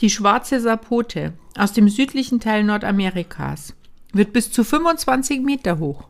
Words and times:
Die 0.00 0.10
schwarze 0.10 0.60
Sapote 0.60 1.32
aus 1.56 1.72
dem 1.72 1.88
südlichen 1.88 2.40
Teil 2.40 2.64
Nordamerikas 2.64 3.74
wird 4.12 4.32
bis 4.32 4.50
zu 4.50 4.64
25 4.64 5.40
Meter 5.42 5.78
hoch. 5.78 6.04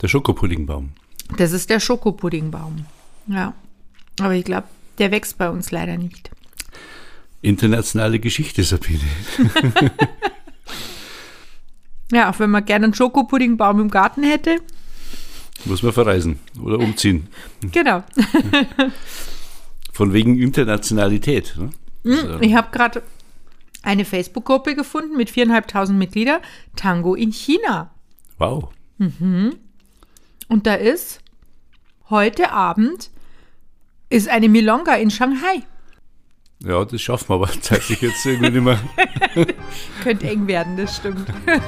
Der 0.00 0.08
Schokopuddingbaum. 0.08 0.90
Das 1.36 1.52
ist 1.52 1.70
der 1.70 1.80
Schokopuddingbaum. 1.80 2.86
Ja. 3.28 3.54
Aber 4.20 4.34
ich 4.34 4.44
glaube, 4.44 4.66
der 4.98 5.10
wächst 5.10 5.38
bei 5.38 5.48
uns 5.48 5.70
leider 5.70 5.96
nicht. 5.96 6.30
Internationale 7.40 8.20
Geschichte, 8.20 8.62
Sabine. 8.62 9.00
Ja, 12.12 12.30
auch 12.30 12.38
wenn 12.38 12.50
man 12.50 12.64
gerne 12.64 12.84
einen 12.84 12.94
Schokopuddingbaum 12.94 13.80
im 13.80 13.90
Garten 13.90 14.22
hätte. 14.22 14.58
Muss 15.64 15.82
man 15.82 15.94
verreisen 15.94 16.38
oder 16.62 16.78
umziehen. 16.78 17.28
Genau. 17.72 18.04
Von 19.92 20.12
wegen 20.12 20.38
Internationalität. 20.38 21.54
Ne? 21.56 21.70
Also, 22.04 22.40
ich 22.40 22.54
habe 22.54 22.68
gerade 22.72 23.02
eine 23.82 24.04
Facebook-Gruppe 24.04 24.74
gefunden 24.74 25.16
mit 25.16 25.30
viereinhalbtausend 25.30 25.98
Mitgliedern. 25.98 26.40
Tango 26.76 27.14
in 27.14 27.32
China. 27.32 27.90
wow. 28.38 28.68
Und 28.98 30.66
da 30.66 30.74
ist 30.74 31.20
heute 32.10 32.52
Abend 32.52 33.10
ist 34.10 34.28
eine 34.28 34.48
Milonga 34.48 34.94
in 34.94 35.10
Shanghai. 35.10 35.62
Ja, 36.64 36.84
das 36.84 37.00
schaffen 37.00 37.30
wir 37.30 37.34
aber 37.34 37.50
zeitlich 37.60 38.00
jetzt 38.02 38.24
irgendwie 38.24 38.60
nicht 38.60 38.62
mehr. 38.62 38.78
Könnte 40.02 40.28
eng 40.28 40.46
werden, 40.46 40.76
das 40.76 40.96
stimmt. 40.96 41.26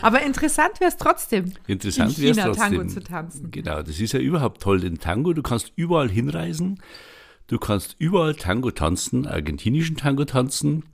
Aber 0.00 0.22
interessant 0.22 0.80
wäre 0.80 0.90
es 0.90 0.96
trotzdem, 0.96 1.52
Interessant 1.68 2.18
in 2.18 2.24
wäre 2.24 2.30
es 2.32 2.36
China 2.36 2.46
trotzdem. 2.46 2.78
Tango 2.78 2.86
zu 2.92 3.00
tanzen. 3.04 3.50
Genau, 3.52 3.82
das 3.82 4.00
ist 4.00 4.12
ja 4.12 4.18
überhaupt 4.18 4.60
toll, 4.60 4.80
den 4.80 4.98
Tango. 4.98 5.32
Du 5.32 5.42
kannst 5.42 5.72
überall 5.76 6.10
hinreisen. 6.10 6.80
Du 7.46 7.58
kannst 7.58 7.96
überall 7.98 8.34
Tango 8.34 8.70
tanzen, 8.70 9.26
argentinischen 9.26 9.96
Tango 9.96 10.24
tanzen. 10.24 10.84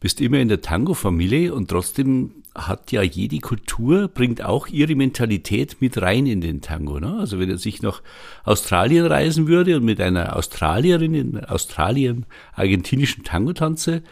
Bist 0.00 0.20
immer 0.20 0.38
in 0.38 0.48
der 0.48 0.62
Tango-Familie 0.62 1.52
und 1.52 1.68
trotzdem 1.68 2.40
hat 2.54 2.90
ja 2.90 3.02
jede 3.02 3.38
Kultur, 3.38 4.08
bringt 4.08 4.42
auch 4.42 4.66
ihre 4.66 4.94
Mentalität 4.94 5.80
mit 5.80 6.00
rein 6.00 6.26
in 6.26 6.40
den 6.40 6.62
Tango. 6.62 6.98
Ne? 6.98 7.18
Also 7.18 7.38
wenn 7.38 7.50
er 7.50 7.58
sich 7.58 7.82
nach 7.82 8.02
Australien 8.44 9.06
reisen 9.06 9.46
würde 9.46 9.76
und 9.76 9.84
mit 9.84 10.00
einer 10.00 10.36
Australierin 10.36 11.14
in 11.14 11.44
Australien 11.44 12.26
argentinischen 12.54 13.24
Tango 13.24 13.52
tanze, 13.52 14.02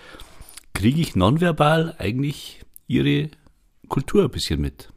kriege 0.75 1.01
ich 1.01 1.17
nonverbal 1.17 1.97
eigentlich 1.99 2.61
ihre 2.87 3.31
Kultur 3.89 4.25
ein 4.25 4.31
bisschen 4.31 4.61
mit. 4.61 4.91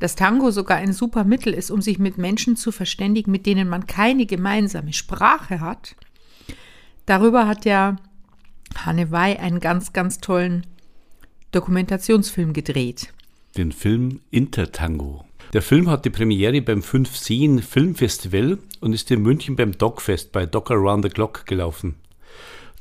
Dass 0.00 0.16
Tango 0.16 0.50
sogar 0.50 0.78
ein 0.78 0.92
super 0.92 1.24
Mittel 1.24 1.54
ist, 1.54 1.70
um 1.70 1.80
sich 1.80 1.98
mit 1.98 2.18
Menschen 2.18 2.56
zu 2.56 2.72
verständigen, 2.72 3.30
mit 3.30 3.46
denen 3.46 3.68
man 3.68 3.86
keine 3.86 4.26
gemeinsame 4.26 4.92
Sprache 4.92 5.60
hat. 5.60 5.94
Darüber 7.06 7.46
hat 7.46 7.64
ja 7.64 7.96
Hanne 8.76 9.12
Wey 9.12 9.36
einen 9.36 9.60
ganz, 9.60 9.92
ganz 9.92 10.18
tollen 10.18 10.66
Dokumentationsfilm 11.52 12.52
gedreht. 12.52 13.12
den 13.56 13.72
Film 13.72 14.20
Intertango. 14.30 15.24
Der 15.52 15.62
Film 15.62 15.90
hat 15.90 16.04
die 16.04 16.10
Premiere 16.10 16.62
beim 16.62 16.82
5 16.82 17.16
Seen 17.16 17.60
Filmfestival 17.60 18.58
und 18.80 18.92
ist 18.92 19.10
in 19.10 19.22
München 19.22 19.56
beim 19.56 19.76
Dogfest 19.76 20.30
bei 20.30 20.46
Dog 20.46 20.70
Around 20.70 21.04
the 21.04 21.10
Clock 21.10 21.46
gelaufen. 21.46 21.96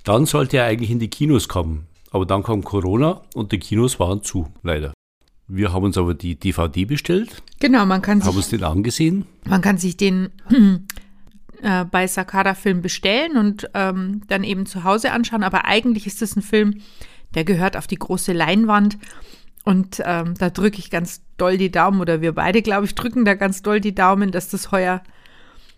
Dann 0.04 0.28
sollte 0.28 0.58
er 0.58 0.66
eigentlich 0.66 0.92
in 0.92 1.00
die 1.00 1.10
Kinos 1.10 1.48
kommen, 1.48 1.88
aber 2.12 2.28
dann 2.28 2.44
kam 2.44 2.64
Corona 2.64 3.22
und 3.34 3.52
die 3.52 3.58
Kinos 3.58 4.00
waren 4.00 4.22
zu, 4.22 4.48
leider. 4.62 4.94
Wir 5.52 5.74
haben 5.74 5.84
uns 5.84 5.98
aber 5.98 6.14
die 6.14 6.36
DVD 6.36 6.86
bestellt, 6.86 7.42
Genau, 7.60 7.86
man 7.86 8.02
kann 8.02 8.22
haben 8.22 8.28
sich, 8.28 8.36
uns 8.38 8.50
den 8.50 8.64
angesehen. 8.64 9.26
man 9.46 9.62
kann 9.62 9.78
sich 9.78 9.98
den 9.98 10.30
äh, 11.62 11.86
bei 11.86 12.08
Sakada 12.08 12.54
Film 12.54 12.82
bestellen 12.82 13.36
und 13.36 13.70
ähm, 13.74 14.22
dann 14.28 14.44
eben 14.44 14.66
zu 14.66 14.84
Hause 14.84 15.12
anschauen. 15.12 15.44
Aber 15.44 15.66
eigentlich 15.66 16.06
ist 16.08 16.22
es 16.22 16.36
ein 16.36 16.42
Film, 16.44 16.82
der 17.36 17.44
gehört 17.44 17.76
auf 17.76 17.88
die 17.88 17.98
große 17.98 18.32
Leinwand. 18.32 18.98
Und 19.66 20.02
ähm, 20.06 20.36
da 20.38 20.50
drücke 20.50 20.80
ich 20.80 20.90
ganz 20.90 21.22
doll 21.38 21.58
die 21.58 21.70
Daumen, 21.72 22.00
oder 22.00 22.22
wir 22.22 22.32
beide, 22.34 22.62
glaube 22.62 22.86
ich, 22.86 22.96
drücken 22.96 23.26
da 23.26 23.34
ganz 23.36 23.62
doll 23.62 23.82
die 23.82 23.94
Daumen, 23.94 24.32
dass 24.32 24.50
das 24.50 24.72
heuer 24.72 25.04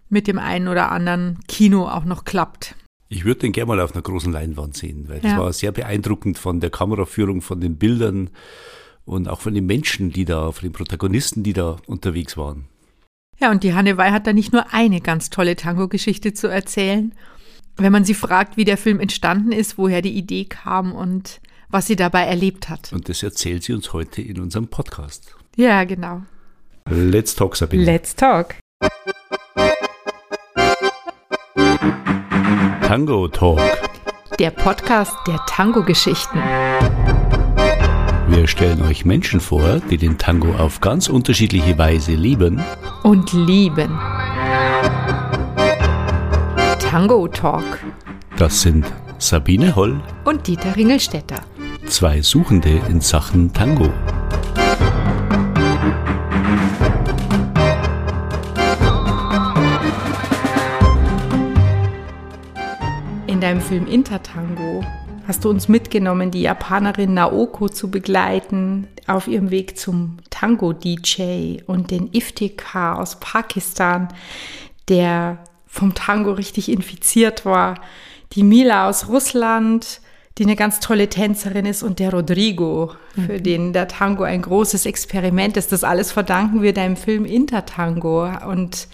mit 0.10 0.28
dem 0.28 0.38
einen 0.38 0.68
oder 0.68 0.92
anderen 0.92 1.40
Kino 1.48 1.88
auch 1.88 2.04
noch 2.06 2.26
klappt. 2.26 2.76
Ich 3.10 3.26
würde 3.26 3.40
den 3.42 3.52
gerne 3.54 3.68
mal 3.70 3.80
auf 3.80 3.94
einer 3.94 4.02
großen 4.04 4.31
Leinwand 4.31 4.78
sehen, 4.78 5.06
weil 5.10 5.20
das 5.22 5.31
Ja. 5.31 5.40
war 5.40 5.52
sehr 5.54 5.72
beeindruckend 5.72 6.38
von 6.38 6.60
der 6.60 6.70
Kameraführung, 6.70 7.42
von 7.42 7.60
den 7.60 7.78
Bildern 7.78 8.30
und 9.06 9.28
auch 9.28 9.41
von 9.41 9.53
den 9.53 9.66
Menschen, 9.66 10.12
die 10.12 10.25
da, 10.25 10.51
von 10.51 10.63
den 10.63 10.73
Protagonisten, 10.73 11.44
die 11.44 11.53
da 11.53 11.78
unterwegs 11.88 12.38
waren. 12.38 12.66
Ja, 13.39 13.50
und 13.50 13.63
die 13.63 13.73
Hanne 13.73 13.97
Wey 13.97 14.12
hat 14.12 14.28
da 14.28 14.34
nicht 14.34 14.53
nur 14.53 14.72
eine 14.72 15.01
ganz 15.01 15.29
tolle 15.29 15.56
Tango-Geschichte 15.56 16.34
zu 16.34 16.47
erzählen. 16.47 17.13
Wenn 17.78 17.91
man 17.91 18.06
sie 18.06 18.13
fragt, 18.13 18.57
wie 18.57 18.66
der 18.66 18.78
Film 18.78 19.00
entstanden 19.00 19.51
ist, 19.51 19.78
woher 19.78 20.01
die 20.01 20.16
Idee 20.16 20.45
kam 20.45 20.94
und 20.94 21.41
was 21.69 21.88
sie 21.88 21.95
dabei 21.95 22.25
erlebt 22.25 22.69
hat. 22.69 22.91
Und 22.94 23.09
das 23.09 23.23
erzählt 23.23 23.63
sie 23.63 23.73
uns 23.73 23.94
heute 23.94 24.22
in 24.22 24.39
unserem 24.39 24.67
Podcast. 24.67 25.35
Ja, 25.56 25.83
genau. 25.85 26.22
Let's 26.89 27.33
talk, 27.33 27.56
Sabine. 27.56 27.83
Let's 27.83 28.16
talk. 28.16 28.56
Tango 32.83 33.28
Talk. 33.29 33.59
Der 34.38 34.51
Podcast 34.51 35.16
der 35.25 35.38
Tango-Geschichten. 35.47 36.39
Wir 38.34 38.47
stellen 38.47 38.81
euch 38.84 39.03
Menschen 39.03 39.42
vor, 39.42 39.81
die 39.90 39.97
den 39.97 40.18
Tango 40.18 40.53
auf 40.56 40.80
ganz 40.80 41.09
unterschiedliche 41.09 41.78
Weise 41.78 42.14
lieben. 42.14 42.64
Und 43.03 43.34
lieben. 43.34 43.92
Tango 46.80 47.28
Talk. 47.28 47.80
Das 48.38 48.62
sind 48.62 48.86
Sabine 49.18 49.75
Holl, 49.75 50.00
Und 50.24 50.47
Dieter 50.47 50.78
Ringelstetter. 50.78 51.42
zwei 51.88 52.22
Suchende 52.22 52.80
in 52.88 53.02
Sachen 53.02 53.52
Tango. 53.52 53.90
In 63.28 63.42
deinem 63.42 63.59
Film 63.59 63.88
Intertango 63.88 64.84
hast 65.31 65.46
du 65.46 65.50
uns 65.50 65.69
mitgenommen, 65.69 66.30
die 66.30 66.42
Japanerin 66.42 67.14
Naoko 67.14 67.69
zu 67.69 67.90
begleiten 67.90 68.90
auf 69.08 69.30
ihrem 69.30 69.50
Weg 69.50 69.78
zum 69.78 70.18
Tango-DJ 70.30 71.62
und 71.68 71.90
den 71.90 72.09
Iftikhar 72.12 73.00
aus 73.00 73.18
Pakistan, 73.22 74.09
der 74.90 75.38
vom 75.68 75.94
Tango 75.94 76.34
richtig 76.34 76.68
infiziert 76.68 77.46
war, 77.46 77.80
die 78.34 78.44
Mila 78.44 78.90
aus 78.90 79.08
Russland, 79.08 80.02
die 80.38 80.44
eine 80.44 80.58
ganz 80.58 80.81
tolle 80.81 81.08
Tänzerin 81.08 81.66
ist 81.66 81.81
und 81.81 82.00
der 82.00 82.12
Rodrigo, 82.12 82.92
für 83.16 83.40
den 83.40 83.72
der 83.72 83.88
Tango 83.88 84.24
ein 84.24 84.42
großes 84.42 84.86
Experiment 84.86 85.56
ist. 85.56 85.72
Das 85.72 85.86
alles 85.86 86.12
verdanken 86.12 86.62
wir 86.62 86.74
deinem 86.74 86.98
Film 86.98 87.24
Intertango 87.24 88.30
und 88.50 88.90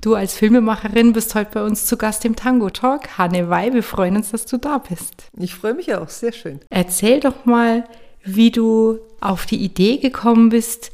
Du 0.00 0.14
als 0.14 0.32
Filmemacherin 0.32 1.12
bist 1.12 1.34
heute 1.34 1.50
bei 1.52 1.62
uns 1.62 1.84
zu 1.84 1.98
Gast 1.98 2.24
im 2.24 2.34
Tango 2.34 2.70
Talk. 2.70 3.18
Hanne 3.18 3.50
Wey, 3.50 3.74
wir 3.74 3.82
freuen 3.82 4.16
uns, 4.16 4.30
dass 4.30 4.46
du 4.46 4.56
da 4.56 4.78
bist. 4.78 5.24
Ich 5.38 5.54
freue 5.54 5.74
mich 5.74 5.94
auch, 5.94 6.08
sehr 6.08 6.32
schön. 6.32 6.60
Erzähl 6.70 7.20
doch 7.20 7.44
mal, 7.44 7.84
wie 8.24 8.50
du 8.50 8.98
auf 9.20 9.44
die 9.44 9.62
Idee 9.62 9.98
gekommen 9.98 10.48
bist, 10.48 10.90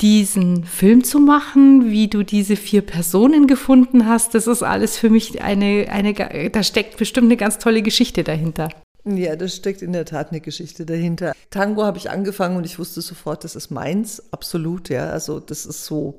diesen 0.00 0.64
Film 0.64 1.04
zu 1.04 1.20
machen, 1.20 1.92
wie 1.92 2.08
du 2.08 2.24
diese 2.24 2.56
vier 2.56 2.82
Personen 2.82 3.46
gefunden 3.46 4.06
hast. 4.06 4.34
Das 4.34 4.48
ist 4.48 4.64
alles 4.64 4.98
für 4.98 5.08
mich 5.08 5.40
eine, 5.40 5.86
eine, 5.88 6.12
da 6.50 6.62
steckt 6.64 6.96
bestimmt 6.96 7.26
eine 7.26 7.36
ganz 7.36 7.58
tolle 7.58 7.82
Geschichte 7.82 8.24
dahinter. 8.24 8.70
Ja, 9.04 9.36
das 9.36 9.54
steckt 9.54 9.82
in 9.82 9.92
der 9.92 10.04
Tat 10.04 10.30
eine 10.30 10.40
Geschichte 10.40 10.84
dahinter. 10.84 11.32
Tango 11.50 11.84
habe 11.84 11.98
ich 11.98 12.10
angefangen 12.10 12.56
und 12.56 12.66
ich 12.66 12.80
wusste 12.80 13.02
sofort, 13.02 13.44
das 13.44 13.54
ist 13.54 13.70
meins, 13.70 14.20
absolut, 14.32 14.88
ja. 14.88 15.10
Also 15.10 15.38
das 15.38 15.64
ist 15.64 15.84
so, 15.84 16.18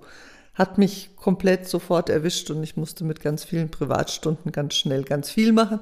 hat 0.60 0.78
mich 0.78 1.16
komplett 1.16 1.70
sofort 1.70 2.10
erwischt 2.10 2.52
und 2.52 2.62
ich 2.62 2.76
musste 2.76 3.06
mit 3.06 3.22
ganz 3.22 3.46
vielen 3.46 3.72
Privatstunden 3.72 4.52
ganz 4.52 4.76
schnell 4.76 5.04
ganz 5.04 5.32
viel 5.32 5.54
machen 5.54 5.80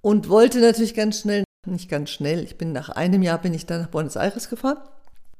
und 0.00 0.30
wollte 0.30 0.58
natürlich 0.60 0.94
ganz 0.94 1.20
schnell, 1.20 1.44
nicht 1.66 1.90
ganz 1.90 2.08
schnell, 2.08 2.42
ich 2.42 2.56
bin 2.56 2.72
nach 2.72 2.88
einem 2.88 3.22
Jahr 3.22 3.38
bin 3.38 3.52
ich 3.52 3.66
dann 3.66 3.82
nach 3.82 3.88
Buenos 3.88 4.16
Aires 4.16 4.48
gefahren 4.48 4.78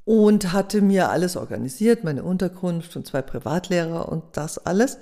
und 0.05 0.53
hatte 0.53 0.83
mir 0.83 1.09
alles 1.09 1.39
organisiert, 1.39 2.05
meine 2.05 2.23
Unterkunft 2.23 2.95
und 2.97 3.07
zwei 3.07 3.23
Privatlehrer 3.23 4.11
und 4.11 4.25
das 4.33 4.59
alles 4.59 4.99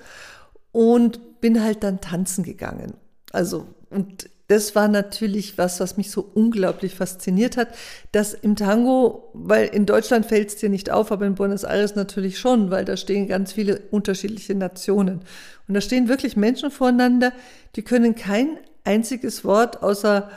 und 0.70 1.40
bin 1.40 1.60
halt 1.64 1.82
dann 1.82 2.00
tanzen 2.00 2.44
gegangen. 2.44 2.94
Also 3.32 3.66
und 3.90 4.30
das 4.52 4.74
war 4.74 4.86
natürlich 4.86 5.56
was, 5.56 5.80
was 5.80 5.96
mich 5.96 6.10
so 6.10 6.30
unglaublich 6.34 6.94
fasziniert 6.94 7.56
hat, 7.56 7.68
dass 8.12 8.34
im 8.34 8.54
Tango, 8.54 9.30
weil 9.32 9.68
in 9.68 9.86
Deutschland 9.86 10.26
fällt 10.26 10.50
es 10.50 10.56
dir 10.56 10.68
nicht 10.68 10.90
auf, 10.90 11.10
aber 11.10 11.24
in 11.24 11.36
Buenos 11.36 11.64
Aires 11.64 11.94
natürlich 11.94 12.38
schon, 12.38 12.70
weil 12.70 12.84
da 12.84 12.98
stehen 12.98 13.28
ganz 13.28 13.54
viele 13.54 13.80
unterschiedliche 13.90 14.54
Nationen. 14.54 15.20
Und 15.66 15.74
da 15.74 15.80
stehen 15.80 16.08
wirklich 16.08 16.36
Menschen 16.36 16.70
voreinander, 16.70 17.32
die 17.76 17.82
können 17.82 18.14
kein 18.14 18.58
einziges 18.84 19.42
Wort 19.42 19.82
außer 19.82 20.30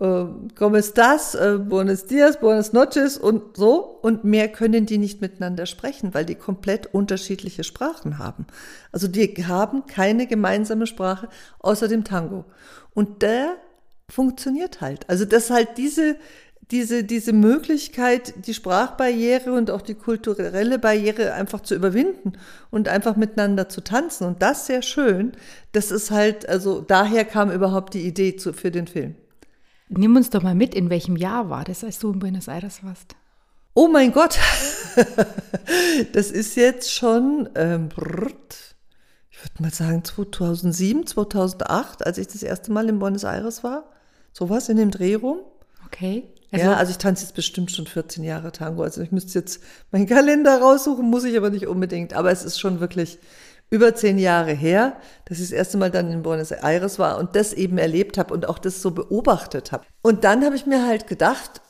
äh, 0.00 0.26
¿cómo 0.56 0.76
estás? 0.76 1.34
Äh, 1.34 1.58
buenos 1.58 2.06
dias, 2.06 2.40
buenas 2.40 2.72
noches 2.72 3.16
und 3.16 3.56
so. 3.56 3.98
Und 4.02 4.24
mehr 4.24 4.48
können 4.48 4.86
die 4.86 4.98
nicht 4.98 5.20
miteinander 5.20 5.66
sprechen, 5.66 6.14
weil 6.14 6.24
die 6.24 6.34
komplett 6.34 6.92
unterschiedliche 6.92 7.64
Sprachen 7.64 8.18
haben. 8.18 8.46
Also 8.92 9.08
die 9.08 9.26
haben 9.46 9.86
keine 9.86 10.26
gemeinsame 10.26 10.86
Sprache 10.86 11.28
außer 11.60 11.88
dem 11.88 12.04
Tango. 12.04 12.44
Und 12.94 13.22
der 13.22 13.56
funktioniert 14.08 14.80
halt. 14.80 15.08
Also 15.08 15.24
das 15.24 15.50
halt 15.50 15.78
diese, 15.78 16.16
diese, 16.70 17.04
diese 17.04 17.32
Möglichkeit, 17.32 18.46
die 18.46 18.54
Sprachbarriere 18.54 19.52
und 19.52 19.70
auch 19.70 19.82
die 19.82 19.94
kulturelle 19.94 20.78
Barriere 20.78 21.32
einfach 21.32 21.60
zu 21.60 21.74
überwinden 21.74 22.32
und 22.70 22.88
einfach 22.88 23.16
miteinander 23.16 23.68
zu 23.68 23.82
tanzen. 23.82 24.26
Und 24.26 24.42
das 24.42 24.66
sehr 24.66 24.82
schön. 24.82 25.32
Das 25.72 25.90
ist 25.90 26.10
halt, 26.10 26.48
also 26.48 26.80
daher 26.80 27.24
kam 27.24 27.50
überhaupt 27.50 27.94
die 27.94 28.06
Idee 28.06 28.36
zu, 28.36 28.52
für 28.52 28.70
den 28.70 28.86
Film. 28.86 29.14
Nimm 29.88 30.16
uns 30.16 30.30
doch 30.30 30.42
mal 30.42 30.54
mit, 30.54 30.74
in 30.74 30.90
welchem 30.90 31.16
Jahr 31.16 31.48
war 31.48 31.64
das, 31.64 31.84
als 31.84 31.98
du 31.98 32.12
in 32.12 32.18
Buenos 32.18 32.48
Aires 32.48 32.82
warst? 32.82 33.14
Oh 33.74 33.88
mein 33.88 34.12
Gott, 34.12 34.38
das 36.12 36.30
ist 36.30 36.56
jetzt 36.56 36.92
schon, 36.92 37.48
ähm, 37.54 37.90
ich 39.30 39.42
würde 39.42 39.60
mal 39.62 39.72
sagen 39.72 40.02
2007, 40.02 41.06
2008, 41.06 42.06
als 42.06 42.18
ich 42.18 42.26
das 42.26 42.42
erste 42.42 42.72
Mal 42.72 42.88
in 42.88 42.98
Buenos 42.98 43.24
Aires 43.24 43.62
war. 43.62 43.84
Sowas 44.32 44.68
in 44.68 44.78
dem 44.78 44.90
Dreh 44.90 45.14
rum. 45.14 45.40
Okay. 45.86 46.24
Also, 46.52 46.66
ja, 46.66 46.74
also 46.74 46.90
ich 46.90 46.98
tanze 46.98 47.24
jetzt 47.24 47.34
bestimmt 47.34 47.70
schon 47.70 47.86
14 47.86 48.24
Jahre 48.24 48.52
Tango. 48.52 48.82
Also 48.82 49.02
ich 49.02 49.12
müsste 49.12 49.38
jetzt 49.38 49.62
meinen 49.90 50.06
Kalender 50.06 50.60
raussuchen, 50.60 51.08
muss 51.08 51.24
ich 51.24 51.36
aber 51.36 51.50
nicht 51.50 51.66
unbedingt. 51.66 52.14
Aber 52.14 52.30
es 52.30 52.44
ist 52.44 52.58
schon 52.58 52.80
wirklich 52.80 53.18
über 53.70 53.94
zehn 53.94 54.18
Jahre 54.18 54.52
her, 54.52 54.96
dass 55.24 55.38
ich 55.38 55.50
das 55.50 55.52
erste 55.52 55.76
Mal 55.76 55.90
dann 55.90 56.10
in 56.10 56.22
Buenos 56.22 56.52
Aires 56.52 56.98
war 56.98 57.18
und 57.18 57.34
das 57.34 57.52
eben 57.52 57.78
erlebt 57.78 58.18
habe 58.18 58.32
und 58.32 58.48
auch 58.48 58.58
das 58.58 58.80
so 58.80 58.92
beobachtet 58.92 59.72
habe. 59.72 59.84
Und 60.02 60.24
dann 60.24 60.44
habe 60.44 60.56
ich 60.56 60.66
mir 60.66 60.86
halt 60.86 61.06
gedacht, 61.06 61.60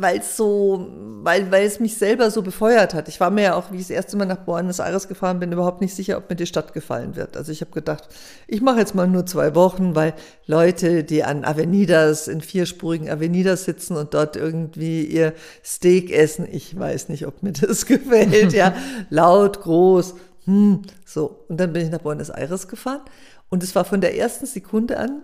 weil 0.00 0.18
es 0.18 0.36
so, 0.36 0.86
weil, 1.24 1.50
weil 1.50 1.66
es 1.66 1.80
mich 1.80 1.96
selber 1.96 2.30
so 2.30 2.42
befeuert 2.42 2.94
hat. 2.94 3.08
Ich 3.08 3.18
war 3.18 3.32
mir 3.32 3.42
ja 3.42 3.54
auch, 3.56 3.72
wie 3.72 3.76
ich 3.78 3.82
das 3.82 3.90
erste 3.90 4.16
Mal 4.16 4.26
nach 4.26 4.44
Buenos 4.44 4.78
Aires 4.78 5.08
gefahren 5.08 5.40
bin, 5.40 5.50
überhaupt 5.50 5.80
nicht 5.80 5.92
sicher, 5.92 6.18
ob 6.18 6.30
mir 6.30 6.36
die 6.36 6.46
Stadt 6.46 6.72
gefallen 6.72 7.16
wird. 7.16 7.36
Also 7.36 7.50
ich 7.50 7.62
habe 7.62 7.72
gedacht, 7.72 8.08
ich 8.46 8.60
mache 8.60 8.78
jetzt 8.78 8.94
mal 8.94 9.08
nur 9.08 9.26
zwei 9.26 9.56
Wochen, 9.56 9.96
weil 9.96 10.14
Leute, 10.46 11.02
die 11.02 11.24
an 11.24 11.44
Avenidas, 11.44 12.28
in 12.28 12.40
vierspurigen 12.40 13.10
Avenidas 13.10 13.64
sitzen 13.64 13.96
und 13.96 14.14
dort 14.14 14.36
irgendwie 14.36 15.02
ihr 15.02 15.32
Steak 15.64 16.12
essen, 16.12 16.46
ich 16.48 16.78
weiß 16.78 17.08
nicht, 17.08 17.26
ob 17.26 17.42
mir 17.42 17.52
das 17.52 17.84
gefällt, 17.86 18.52
ja, 18.52 18.74
laut, 19.10 19.62
groß, 19.62 20.14
hm, 20.48 20.82
so. 21.04 21.44
Und 21.48 21.60
dann 21.60 21.74
bin 21.74 21.84
ich 21.84 21.90
nach 21.90 22.00
Buenos 22.00 22.30
Aires 22.30 22.68
gefahren 22.68 23.02
und 23.50 23.62
es 23.62 23.74
war 23.74 23.84
von 23.84 24.00
der 24.00 24.16
ersten 24.16 24.46
Sekunde 24.46 24.98
an 24.98 25.22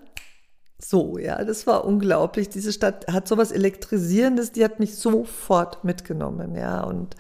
so, 0.79 1.19
ja, 1.19 1.43
das 1.43 1.67
war 1.67 1.87
unglaublich. 1.87 2.51
Diese 2.51 2.71
Stadt 2.71 3.07
hat 3.11 3.27
sowas 3.27 3.53
Elektrisierendes, 3.53 4.53
die 4.53 4.63
hat 4.63 4.81
mich 4.81 4.97
sofort 4.97 5.83
mitgenommen, 5.83 6.55
ja. 6.55 6.83
Und 6.83 7.17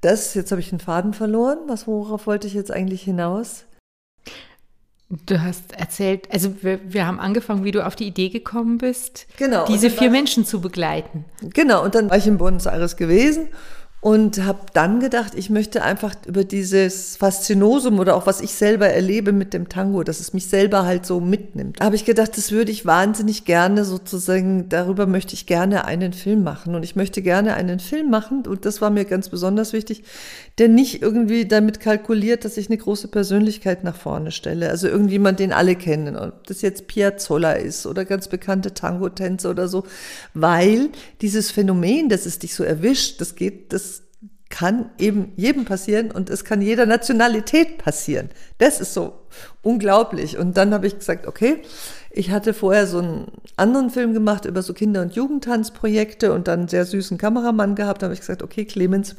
das, 0.00 0.32
jetzt 0.32 0.50
habe 0.50 0.62
ich 0.62 0.70
den 0.70 0.80
Faden 0.80 1.12
verloren. 1.12 1.58
Was, 1.66 1.86
worauf 1.86 2.26
wollte 2.26 2.46
ich 2.46 2.54
jetzt 2.54 2.70
eigentlich 2.70 3.02
hinaus? 3.02 3.64
Du 5.26 5.42
hast 5.42 5.72
erzählt, 5.72 6.32
also 6.32 6.62
wir, 6.62 6.80
wir, 6.90 7.06
haben 7.06 7.20
angefangen, 7.20 7.64
wie 7.64 7.72
du 7.72 7.84
auf 7.84 7.96
die 7.96 8.06
Idee 8.06 8.30
gekommen 8.30 8.78
bist, 8.78 9.26
genau, 9.36 9.66
diese 9.66 9.90
vier 9.90 10.08
Menschen 10.08 10.46
zu 10.46 10.60
begleiten. 10.60 11.24
Genau, 11.42 11.84
und 11.84 11.96
dann 11.96 12.08
war 12.08 12.16
ich 12.16 12.28
in 12.28 12.38
Buenos 12.38 12.66
Aires 12.66 12.96
gewesen 12.96 13.48
und 14.02 14.42
habe 14.44 14.60
dann 14.72 14.98
gedacht, 15.00 15.34
ich 15.36 15.50
möchte 15.50 15.82
einfach 15.82 16.14
über 16.26 16.42
dieses 16.42 17.16
Faszinosum 17.16 17.98
oder 17.98 18.16
auch 18.16 18.26
was 18.26 18.40
ich 18.40 18.54
selber 18.54 18.88
erlebe 18.88 19.32
mit 19.32 19.52
dem 19.52 19.68
Tango, 19.68 20.02
dass 20.04 20.20
es 20.20 20.32
mich 20.32 20.46
selber 20.46 20.86
halt 20.86 21.04
so 21.04 21.20
mitnimmt. 21.20 21.80
Habe 21.80 21.96
ich 21.96 22.06
gedacht, 22.06 22.34
das 22.38 22.50
würde 22.50 22.72
ich 22.72 22.86
wahnsinnig 22.86 23.44
gerne 23.44 23.84
sozusagen, 23.84 24.70
darüber 24.70 25.06
möchte 25.06 25.34
ich 25.34 25.44
gerne 25.44 25.84
einen 25.84 26.14
Film 26.14 26.42
machen. 26.42 26.74
Und 26.74 26.82
ich 26.82 26.96
möchte 26.96 27.20
gerne 27.20 27.54
einen 27.54 27.78
Film 27.78 28.08
machen 28.08 28.46
und 28.46 28.64
das 28.64 28.80
war 28.80 28.88
mir 28.88 29.04
ganz 29.04 29.28
besonders 29.28 29.74
wichtig, 29.74 30.02
der 30.56 30.68
nicht 30.68 31.02
irgendwie 31.02 31.46
damit 31.46 31.80
kalkuliert, 31.80 32.46
dass 32.46 32.56
ich 32.56 32.68
eine 32.68 32.78
große 32.78 33.08
Persönlichkeit 33.08 33.84
nach 33.84 33.96
vorne 33.96 34.30
stelle, 34.30 34.70
also 34.70 34.88
irgendjemand, 34.88 35.40
den 35.40 35.52
alle 35.52 35.76
kennen, 35.76 36.16
ob 36.16 36.46
das 36.46 36.62
jetzt 36.62 36.86
Piazzolla 36.86 37.52
ist 37.52 37.84
oder 37.84 38.06
ganz 38.06 38.28
bekannte 38.28 38.72
Tango-Tänze 38.72 39.50
oder 39.50 39.68
so, 39.68 39.84
weil 40.32 40.88
dieses 41.20 41.50
Phänomen, 41.50 42.08
dass 42.08 42.24
es 42.24 42.38
dich 42.38 42.54
so 42.54 42.64
erwischt, 42.64 43.20
das 43.20 43.34
geht, 43.34 43.74
das 43.74 43.89
kann 44.50 44.90
eben 44.98 45.32
jedem 45.36 45.64
passieren 45.64 46.10
und 46.10 46.28
es 46.28 46.44
kann 46.44 46.60
jeder 46.60 46.84
Nationalität 46.84 47.78
passieren. 47.78 48.28
Das 48.58 48.80
ist 48.80 48.92
so 48.92 49.14
unglaublich. 49.62 50.36
Und 50.36 50.56
dann 50.56 50.74
habe 50.74 50.88
ich 50.88 50.98
gesagt, 50.98 51.26
okay, 51.26 51.62
ich 52.10 52.32
hatte 52.32 52.52
vorher 52.52 52.88
so 52.88 52.98
einen 52.98 53.28
anderen 53.56 53.90
Film 53.90 54.12
gemacht 54.12 54.44
über 54.44 54.62
so 54.62 54.74
Kinder- 54.74 55.02
und 55.02 55.14
Jugendtanzprojekte 55.14 56.32
und 56.32 56.48
dann 56.48 56.60
einen 56.60 56.68
sehr 56.68 56.84
süßen 56.84 57.16
Kameramann 57.16 57.76
gehabt. 57.76 58.02
Da 58.02 58.06
habe 58.06 58.14
ich 58.14 58.20
gesagt, 58.20 58.42
okay, 58.42 58.64
Clemens, 58.64 59.14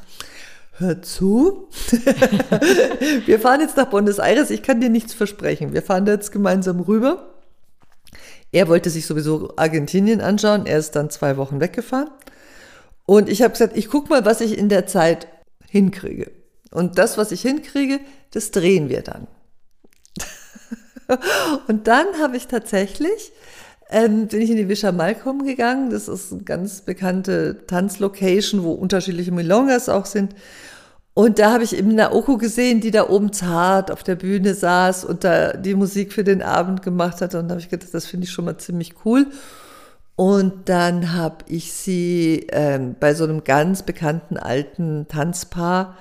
hör 0.73 1.01
zu. 1.01 1.69
wir 3.25 3.39
fahren 3.39 3.61
jetzt 3.61 3.77
nach 3.77 3.87
Buenos 3.87 4.19
Aires. 4.19 4.49
Ich 4.49 4.61
kann 4.61 4.81
dir 4.81 4.89
nichts 4.89 5.13
versprechen. 5.13 5.73
Wir 5.73 5.81
fahren 5.81 6.05
da 6.05 6.11
jetzt 6.11 6.33
gemeinsam 6.33 6.81
rüber. 6.81 7.29
Er 8.51 8.67
wollte 8.67 8.89
sich 8.89 9.05
sowieso 9.05 9.53
Argentinien 9.55 10.19
anschauen. 10.19 10.65
Er 10.65 10.77
ist 10.77 10.97
dann 10.97 11.09
zwei 11.09 11.37
Wochen 11.37 11.61
weggefahren. 11.61 12.09
Und 13.11 13.27
ich 13.27 13.41
habe 13.41 13.51
gesagt, 13.51 13.75
ich 13.75 13.89
guck 13.89 14.09
mal, 14.09 14.23
was 14.23 14.39
ich 14.39 14.57
in 14.57 14.69
der 14.69 14.87
Zeit 14.87 15.27
hinkriege. 15.67 16.31
Und 16.71 16.97
das, 16.97 17.17
was 17.17 17.33
ich 17.33 17.41
hinkriege, 17.41 17.99
das 18.31 18.51
drehen 18.51 18.87
wir 18.87 19.01
dann. 19.01 19.27
und 21.67 21.87
dann 21.87 22.05
habe 22.21 22.37
ich 22.37 22.47
tatsächlich, 22.47 23.33
ähm, 23.89 24.27
bin 24.27 24.39
ich 24.39 24.49
in 24.49 24.55
die 24.55 24.69
Wischer 24.69 24.93
Malcolm 24.93 25.43
gegangen. 25.43 25.89
Das 25.89 26.07
ist 26.07 26.31
eine 26.31 26.43
ganz 26.43 26.83
bekannte 26.83 27.67
Tanzlocation, 27.67 28.63
wo 28.63 28.71
unterschiedliche 28.71 29.33
Milongas 29.33 29.89
auch 29.89 30.05
sind. 30.05 30.33
Und 31.13 31.37
da 31.37 31.51
habe 31.51 31.65
ich 31.65 31.75
eben 31.75 31.93
Naoko 31.93 32.37
gesehen, 32.37 32.79
die 32.79 32.91
da 32.91 33.09
oben 33.09 33.33
zart 33.33 33.91
auf 33.91 34.03
der 34.03 34.15
Bühne 34.15 34.53
saß 34.53 35.03
und 35.03 35.25
da 35.25 35.51
die 35.51 35.75
Musik 35.75 36.13
für 36.13 36.23
den 36.23 36.41
Abend 36.41 36.81
gemacht 36.81 37.19
hat. 37.19 37.35
Und 37.35 37.49
da 37.49 37.55
habe 37.55 37.61
ich 37.61 37.67
gedacht, 37.67 37.93
das 37.93 38.05
finde 38.05 38.23
ich 38.23 38.31
schon 38.31 38.45
mal 38.45 38.57
ziemlich 38.57 38.93
cool. 39.03 39.27
Und 40.21 40.69
dann 40.69 41.13
habe 41.13 41.45
ich 41.47 41.73
sie 41.73 42.45
ähm, 42.51 42.95
bei 42.99 43.15
so 43.15 43.23
einem 43.23 43.43
ganz 43.43 43.81
bekannten 43.81 44.37
alten 44.37 45.07
Tanzpaar, 45.07 45.97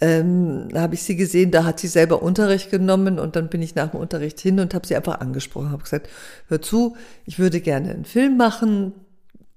ähm, 0.00 0.66
habe 0.74 0.94
ich 0.94 1.04
sie 1.04 1.14
gesehen, 1.14 1.52
da 1.52 1.62
hat 1.62 1.78
sie 1.78 1.86
selber 1.86 2.24
Unterricht 2.24 2.72
genommen 2.72 3.20
und 3.20 3.36
dann 3.36 3.48
bin 3.50 3.62
ich 3.62 3.76
nach 3.76 3.92
dem 3.92 4.00
Unterricht 4.00 4.40
hin 4.40 4.58
und 4.58 4.74
habe 4.74 4.84
sie 4.84 4.96
einfach 4.96 5.20
angesprochen, 5.20 5.70
habe 5.70 5.84
gesagt, 5.84 6.08
hör 6.48 6.60
zu, 6.60 6.96
ich 7.24 7.38
würde 7.38 7.60
gerne 7.60 7.90
einen 7.90 8.04
Film 8.04 8.36
machen 8.36 8.94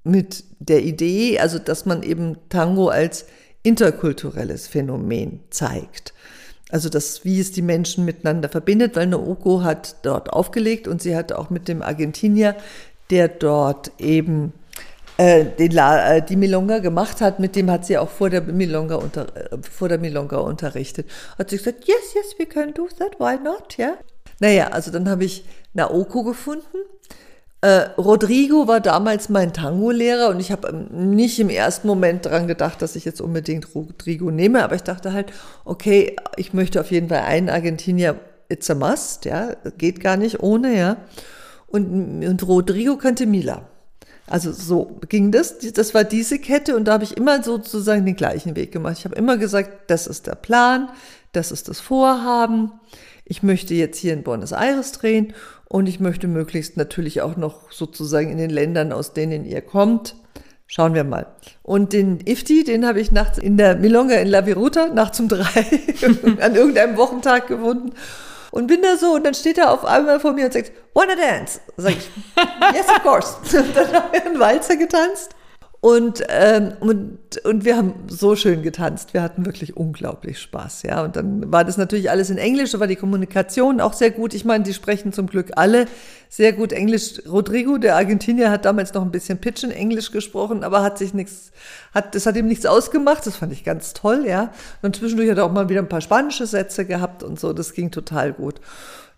mit 0.03 0.43
der 0.59 0.83
Idee, 0.83 1.39
also 1.39 1.57
dass 1.57 1.87
man 1.87 2.03
eben 2.03 2.37
Tango 2.49 2.89
als 2.89 3.25
interkulturelles 3.63 4.67
Phänomen 4.67 5.39
zeigt. 5.49 6.13
Also 6.69 6.89
das, 6.89 7.25
wie 7.25 7.39
es 7.39 7.53
die 7.53 7.63
Menschen 7.63 8.05
miteinander 8.05 8.49
verbindet, 8.49 8.95
weil 8.95 9.07
Naoko 9.07 9.63
hat 9.63 9.95
dort 10.03 10.31
aufgelegt 10.31 10.87
und 10.87 11.01
sie 11.01 11.15
hat 11.15 11.31
auch 11.31 11.49
mit 11.49 11.67
dem 11.67 11.81
Argentinier 11.81 12.55
der 13.09 13.27
dort 13.27 13.91
eben 13.99 14.53
äh, 15.17 15.67
La, 15.67 16.15
äh, 16.15 16.21
die 16.21 16.35
Milonga 16.35 16.79
gemacht 16.79 17.21
hat, 17.21 17.39
mit 17.39 17.55
dem 17.55 17.71
hat 17.71 17.85
sie 17.85 17.97
auch 17.97 18.09
vor 18.09 18.29
der 18.29 18.41
Milonga, 18.41 18.95
unter, 18.95 19.27
äh, 19.35 19.57
vor 19.61 19.89
der 19.89 19.97
Milonga 19.97 20.37
unterrichtet. 20.37 21.07
Hat 21.37 21.49
sie 21.49 21.57
gesagt, 21.57 21.87
yes, 21.87 22.13
yes, 22.13 22.35
we 22.37 22.45
can 22.45 22.73
do 22.73 22.87
that, 22.99 23.19
why 23.19 23.41
not. 23.41 23.77
Yeah? 23.77 23.97
Naja, 24.39 24.67
also 24.67 24.91
dann 24.91 25.09
habe 25.09 25.23
ich 25.23 25.45
Naoko 25.73 26.23
gefunden. 26.23 26.77
Äh, 27.61 27.87
Rodrigo 27.97 28.67
war 28.67 28.81
damals 28.81 29.29
mein 29.29 29.53
Tango-Lehrer 29.53 30.29
und 30.29 30.39
ich 30.39 30.51
habe 30.51 30.67
ähm, 30.67 31.15
nicht 31.15 31.39
im 31.39 31.49
ersten 31.49 31.87
Moment 31.87 32.25
daran 32.25 32.47
gedacht, 32.47 32.81
dass 32.81 32.95
ich 32.95 33.05
jetzt 33.05 33.21
unbedingt 33.21 33.73
Rodrigo 33.73 34.29
nehme, 34.31 34.63
aber 34.63 34.75
ich 34.75 34.83
dachte 34.83 35.13
halt, 35.13 35.31
okay, 35.63 36.15
ich 36.35 36.53
möchte 36.53 36.81
auf 36.81 36.91
jeden 36.91 37.07
Fall 37.07 37.21
einen 37.21 37.49
Argentinier, 37.49 38.19
it's 38.49 38.69
a 38.69 38.75
must, 38.75 39.25
ja, 39.25 39.55
geht 39.77 40.01
gar 40.01 40.17
nicht 40.17 40.43
ohne, 40.43 40.77
ja 40.77 40.97
und, 41.75 42.25
und 42.25 42.47
Rodrigo 42.47 42.97
kannte 42.97 43.25
Mila. 43.25 43.67
Also 44.27 44.51
so 44.51 44.99
ging 45.07 45.31
das. 45.31 45.59
Das 45.73 45.93
war 45.93 46.03
diese 46.03 46.39
Kette 46.39 46.75
und 46.75 46.85
da 46.85 46.93
habe 46.93 47.03
ich 47.03 47.15
immer 47.15 47.43
sozusagen 47.43 48.05
den 48.05 48.15
gleichen 48.15 48.55
Weg 48.55 48.71
gemacht. 48.71 48.97
Ich 48.97 49.05
habe 49.05 49.15
immer 49.15 49.37
gesagt, 49.37 49.91
das 49.91 50.07
ist 50.07 50.25
der 50.25 50.35
Plan, 50.35 50.89
das 51.31 51.51
ist 51.51 51.69
das 51.69 51.79
Vorhaben. 51.79 52.71
Ich 53.25 53.43
möchte 53.43 53.73
jetzt 53.73 53.97
hier 53.97 54.13
in 54.13 54.23
Buenos 54.23 54.51
Aires 54.51 54.93
drehen 54.93 55.33
und 55.67 55.87
ich 55.87 55.99
möchte 55.99 56.27
möglichst 56.27 56.77
natürlich 56.77 57.21
auch 57.21 57.37
noch 57.37 57.71
sozusagen 57.71 58.31
in 58.31 58.37
den 58.37 58.49
Ländern, 58.49 58.91
aus 58.91 59.13
denen 59.13 59.45
ihr 59.45 59.61
kommt. 59.61 60.15
Schauen 60.67 60.95
wir 60.95 61.03
mal. 61.03 61.27
Und 61.61 61.93
den 61.93 62.19
Ifti, 62.25 62.63
den 62.63 62.87
habe 62.87 62.99
ich 62.99 63.11
nachts 63.11 63.37
in 63.37 63.57
der 63.57 63.75
Milonga 63.75 64.15
in 64.15 64.27
La 64.27 64.47
Viruta, 64.47 64.87
nachts 64.87 65.19
um 65.19 65.27
drei, 65.27 65.45
an 66.39 66.55
irgendeinem 66.55 66.97
Wochentag 66.97 67.47
gefunden 67.47 67.91
und 68.55 68.67
bin 68.67 68.81
da 68.81 68.95
so 68.95 69.15
und 69.15 69.25
dann 69.25 69.33
steht 69.33 69.57
er 69.57 69.69
auf 69.69 69.83
einmal 69.83 70.17
vor 70.21 70.31
mir 70.31 70.45
und 70.45 70.53
sagt, 70.53 70.71
wanna 70.93 71.15
dance? 71.15 71.59
Sag 71.75 71.91
ich, 71.91 72.09
yes, 72.73 72.87
of 72.87 73.03
course. 73.03 73.35
Und 73.57 73.75
dann 73.75 73.91
haben 73.91 74.13
wir 74.13 74.25
einen 74.25 74.39
Walzer 74.39 74.77
getanzt. 74.77 75.34
Und, 75.85 76.23
ähm, 76.29 76.71
und, 76.79 77.19
und 77.43 77.63
wir 77.63 77.77
haben 77.77 77.93
so 78.07 78.35
schön 78.35 78.63
getanzt. 78.63 79.13
Wir 79.13 79.21
hatten 79.21 79.45
wirklich 79.45 79.77
unglaublich 79.77 80.39
Spaß, 80.39 80.81
ja. 80.81 81.03
Und 81.03 81.15
dann 81.15 81.51
war 81.51 81.63
das 81.63 81.77
natürlich 81.77 82.09
alles 82.09 82.31
in 82.31 82.39
Englisch, 82.39 82.71
da 82.71 82.79
war 82.79 82.87
die 82.87 82.95
Kommunikation 82.95 83.79
auch 83.79 83.93
sehr 83.93 84.09
gut. 84.09 84.33
Ich 84.33 84.45
meine, 84.45 84.63
die 84.63 84.73
sprechen 84.73 85.13
zum 85.13 85.27
Glück 85.27 85.51
alle 85.57 85.85
sehr 86.27 86.53
gut 86.53 86.73
Englisch. 86.73 87.21
Rodrigo, 87.29 87.77
der 87.77 87.97
Argentinier, 87.97 88.49
hat 88.49 88.65
damals 88.65 88.95
noch 88.95 89.03
ein 89.03 89.11
bisschen 89.11 89.37
Pitchen 89.37 89.69
Englisch 89.69 90.09
gesprochen, 90.09 90.63
aber 90.63 90.81
hat 90.81 90.97
sich 90.97 91.13
nichts, 91.13 91.51
hat, 91.93 92.15
das 92.15 92.25
hat 92.25 92.35
ihm 92.35 92.47
nichts 92.47 92.65
ausgemacht. 92.65 93.23
Das 93.27 93.35
fand 93.35 93.53
ich 93.53 93.63
ganz 93.63 93.93
toll, 93.93 94.25
ja. 94.25 94.51
Und 94.81 94.95
zwischendurch 94.95 95.29
hat 95.29 95.37
er 95.37 95.45
auch 95.45 95.51
mal 95.51 95.69
wieder 95.69 95.83
ein 95.83 95.87
paar 95.87 96.01
spanische 96.01 96.47
Sätze 96.47 96.85
gehabt 96.85 97.21
und 97.21 97.39
so. 97.39 97.53
Das 97.53 97.75
ging 97.75 97.91
total 97.91 98.33
gut. 98.33 98.55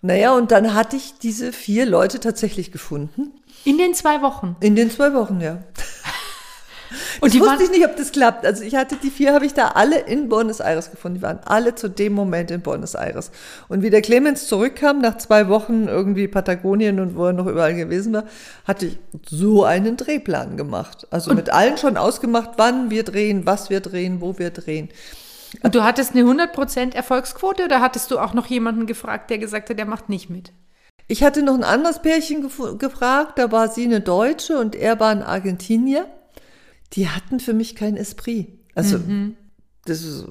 Naja, 0.02 0.36
und 0.36 0.52
dann 0.52 0.74
hatte 0.74 0.98
ich 0.98 1.18
diese 1.18 1.54
vier 1.54 1.86
Leute 1.86 2.20
tatsächlich 2.20 2.74
gefunden. 2.74 3.32
In 3.64 3.78
den 3.78 3.94
zwei 3.94 4.22
Wochen? 4.22 4.58
In 4.60 4.76
den 4.76 4.92
zwei 4.92 5.14
Wochen, 5.14 5.40
ja. 5.40 5.64
Und 7.22 7.27
ich 7.27 7.34
die 7.34 7.41
wusste 7.41 7.63
ich 7.63 7.72
nicht, 7.72 7.86
ob 7.86 7.96
das 7.98 8.12
klappt. 8.12 8.46
Also 8.46 8.63
ich 8.63 8.75
hatte 8.75 8.96
die 8.96 9.10
vier, 9.10 9.34
habe 9.34 9.46
ich 9.46 9.53
da 9.53 9.70
alle 9.70 10.00
in 10.00 10.29
Buenos 10.29 10.60
Aires 10.60 10.91
gefunden. 10.91 11.17
Die 11.17 11.22
waren 11.22 11.39
alle 11.46 11.75
zu 11.75 11.89
dem 11.89 12.13
Moment 12.13 12.51
in 12.51 12.62
Buenos 12.62 12.96
Aires. 12.96 13.32
Und 13.67 13.82
wie 13.82 13.89
der 13.89 14.01
Clemens 14.01 14.48
zurückkam, 14.48 15.00
nach 15.00 15.17
zwei 15.17 15.50
Wochen 15.50 15.88
irgendwie 15.88 16.27
Patagonien 16.27 17.00
und 17.00 17.15
wo 17.15 17.25
er 17.25 17.34
noch 17.34 17.48
überall 17.48 17.75
gewesen 17.75 18.13
war, 18.13 18.24
hatte 18.65 18.88
ich 18.88 19.00
so 19.29 19.63
einen 19.63 19.98
Drehplan 19.98 20.58
gemacht. 20.58 21.08
Also 21.12 21.34
mit 21.34 21.50
allen 21.50 21.77
schon 21.77 21.98
ausgemacht, 21.98 22.51
wann 22.58 22.89
wir 22.89 23.03
drehen, 23.03 23.46
was 23.46 23.70
wir 23.70 23.79
drehen, 23.82 24.22
wo 24.22 24.38
wir 24.38 24.51
drehen. 24.51 24.89
Und 25.63 25.75
du 25.75 25.84
hattest 25.84 26.12
eine 26.15 26.24
100% 26.24 26.94
Erfolgsquote 26.94 27.65
oder 27.65 27.82
hattest 27.82 28.12
du 28.12 28.20
auch 28.20 28.34
noch 28.34 28.48
jemanden 28.48 28.86
gefragt, 28.86 29.29
der 29.29 29.38
gesagt 29.38 29.70
hat, 29.70 29.79
der 29.79 29.86
macht 29.86 30.10
nicht 30.10 30.29
mit? 30.29 30.51
Ich 31.08 31.24
hatte 31.24 31.41
noch 31.41 31.56
ein 31.56 31.63
anderes 31.63 32.00
Pärchen 32.01 32.46
gef- 32.46 32.77
gefragt, 32.77 33.39
da 33.39 33.50
war 33.51 33.70
sie 33.70 33.86
eine 33.86 34.01
Deutsche 34.01 34.60
und 34.60 34.75
er 34.75 35.00
war 35.00 35.10
ein 35.10 35.24
Argentinier. 35.24 36.06
Die 36.94 37.10
hatten 37.10 37.39
für 37.39 37.53
mich 37.53 37.75
kein 37.75 37.98
Esprit. 37.98 38.48
Also 38.75 39.00
das 39.88 40.03
ist, 40.03 40.25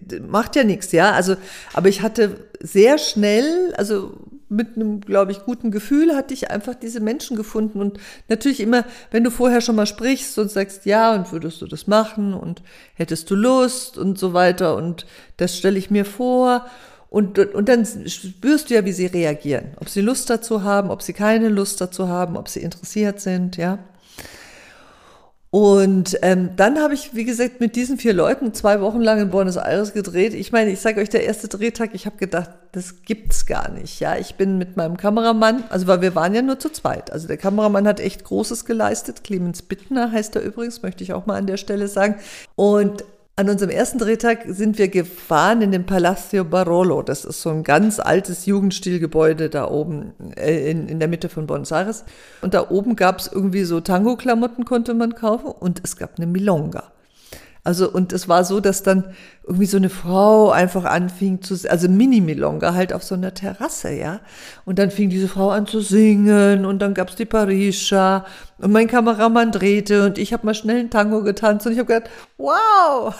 das 0.00 0.20
macht 0.20 0.56
ja 0.56 0.64
nichts, 0.64 0.92
ja. 0.92 1.12
Also, 1.12 1.36
aber 1.72 1.88
ich 1.88 2.02
hatte 2.02 2.48
sehr 2.60 2.98
schnell, 2.98 3.74
also 3.76 4.14
mit 4.48 4.76
einem, 4.76 5.00
glaube 5.00 5.32
ich, 5.32 5.44
guten 5.44 5.70
Gefühl 5.70 6.14
hatte 6.14 6.34
ich 6.34 6.50
einfach 6.50 6.74
diese 6.74 7.00
Menschen 7.00 7.36
gefunden. 7.36 7.80
Und 7.80 7.98
natürlich 8.28 8.60
immer, 8.60 8.84
wenn 9.10 9.24
du 9.24 9.30
vorher 9.30 9.60
schon 9.60 9.76
mal 9.76 9.86
sprichst 9.86 10.38
und 10.38 10.50
sagst, 10.50 10.86
ja, 10.86 11.14
und 11.14 11.32
würdest 11.32 11.62
du 11.62 11.66
das 11.66 11.86
machen 11.86 12.34
und 12.34 12.62
hättest 12.94 13.30
du 13.30 13.34
Lust 13.34 13.98
und 13.98 14.18
so 14.18 14.34
weiter 14.34 14.76
und 14.76 15.06
das 15.36 15.56
stelle 15.56 15.78
ich 15.78 15.90
mir 15.90 16.04
vor. 16.04 16.66
Und, 17.08 17.38
und 17.38 17.68
dann 17.68 17.84
spürst 17.84 18.70
du 18.70 18.74
ja, 18.74 18.86
wie 18.86 18.92
sie 18.92 19.06
reagieren. 19.06 19.72
Ob 19.76 19.90
sie 19.90 20.00
Lust 20.00 20.30
dazu 20.30 20.62
haben, 20.62 20.90
ob 20.90 21.02
sie 21.02 21.12
keine 21.12 21.50
Lust 21.50 21.80
dazu 21.80 22.08
haben, 22.08 22.36
ob 22.36 22.48
sie 22.48 22.60
interessiert 22.60 23.20
sind, 23.20 23.56
ja. 23.58 23.78
Und 25.54 26.18
ähm, 26.22 26.56
dann 26.56 26.78
habe 26.78 26.94
ich, 26.94 27.14
wie 27.14 27.26
gesagt, 27.26 27.60
mit 27.60 27.76
diesen 27.76 27.98
vier 27.98 28.14
Leuten 28.14 28.54
zwei 28.54 28.80
Wochen 28.80 29.02
lang 29.02 29.20
in 29.20 29.28
Buenos 29.28 29.56
Aires 29.56 29.92
gedreht. 29.92 30.32
Ich 30.32 30.50
meine, 30.50 30.70
ich 30.70 30.80
sage 30.80 30.98
euch, 30.98 31.10
der 31.10 31.24
erste 31.24 31.46
Drehtag, 31.46 31.90
ich 31.92 32.06
habe 32.06 32.16
gedacht, 32.16 32.48
das 32.72 33.02
gibt's 33.02 33.44
gar 33.44 33.70
nicht. 33.70 34.00
Ja, 34.00 34.16
ich 34.16 34.36
bin 34.36 34.56
mit 34.56 34.78
meinem 34.78 34.96
Kameramann, 34.96 35.64
also 35.68 35.86
weil 35.86 36.00
wir 36.00 36.14
waren 36.14 36.34
ja 36.34 36.40
nur 36.40 36.58
zu 36.58 36.70
zweit. 36.70 37.12
Also 37.12 37.28
der 37.28 37.36
Kameramann 37.36 37.86
hat 37.86 38.00
echt 38.00 38.24
Großes 38.24 38.64
geleistet. 38.64 39.24
Clemens 39.24 39.60
Bittner 39.60 40.10
heißt 40.10 40.34
er 40.36 40.42
übrigens, 40.42 40.80
möchte 40.80 41.04
ich 41.04 41.12
auch 41.12 41.26
mal 41.26 41.36
an 41.36 41.46
der 41.46 41.58
Stelle 41.58 41.86
sagen. 41.86 42.14
Und 42.56 43.04
an 43.34 43.48
unserem 43.48 43.70
ersten 43.70 43.98
Drehtag 43.98 44.44
sind 44.46 44.76
wir 44.76 44.88
gefahren 44.88 45.62
in 45.62 45.72
den 45.72 45.86
Palacio 45.86 46.44
Barolo. 46.44 47.02
Das 47.02 47.24
ist 47.24 47.40
so 47.40 47.48
ein 47.48 47.62
ganz 47.62 47.98
altes 47.98 48.44
Jugendstilgebäude 48.44 49.48
da 49.48 49.68
oben 49.68 50.12
äh, 50.36 50.70
in, 50.70 50.86
in 50.88 50.98
der 50.98 51.08
Mitte 51.08 51.30
von 51.30 51.46
Buenos 51.46 51.72
Aires. 51.72 52.04
Und 52.42 52.52
da 52.52 52.68
oben 52.70 52.94
gab 52.94 53.20
es 53.20 53.28
irgendwie 53.32 53.64
so 53.64 53.80
Tango-Klamotten 53.80 54.66
konnte 54.66 54.92
man 54.92 55.14
kaufen 55.14 55.46
und 55.46 55.80
es 55.82 55.96
gab 55.96 56.18
eine 56.18 56.26
Milonga. 56.26 56.91
Also, 57.64 57.88
und 57.88 58.12
es 58.12 58.28
war 58.28 58.44
so, 58.44 58.58
dass 58.58 58.82
dann 58.82 59.14
irgendwie 59.44 59.66
so 59.66 59.76
eine 59.76 59.88
Frau 59.88 60.50
einfach 60.50 60.84
anfing 60.84 61.42
zu, 61.42 61.54
also 61.68 61.88
Mini-Milonga 61.88 62.74
halt 62.74 62.92
auf 62.92 63.04
so 63.04 63.14
einer 63.14 63.34
Terrasse, 63.34 63.92
ja. 63.92 64.20
Und 64.64 64.80
dann 64.80 64.90
fing 64.90 65.10
diese 65.10 65.28
Frau 65.28 65.50
an 65.50 65.68
zu 65.68 65.80
singen 65.80 66.64
und 66.64 66.80
dann 66.80 66.92
gab's 66.92 67.14
die 67.14 67.24
Parisha 67.24 68.26
und 68.58 68.72
mein 68.72 68.88
Kameramann 68.88 69.52
drehte 69.52 70.06
und 70.06 70.18
ich 70.18 70.32
habe 70.32 70.44
mal 70.44 70.54
schnell 70.54 70.80
einen 70.80 70.90
Tango 70.90 71.22
getanzt 71.22 71.64
und 71.64 71.72
ich 71.72 71.78
habe 71.78 71.92
gedacht, 71.92 72.10
wow, 72.36 73.14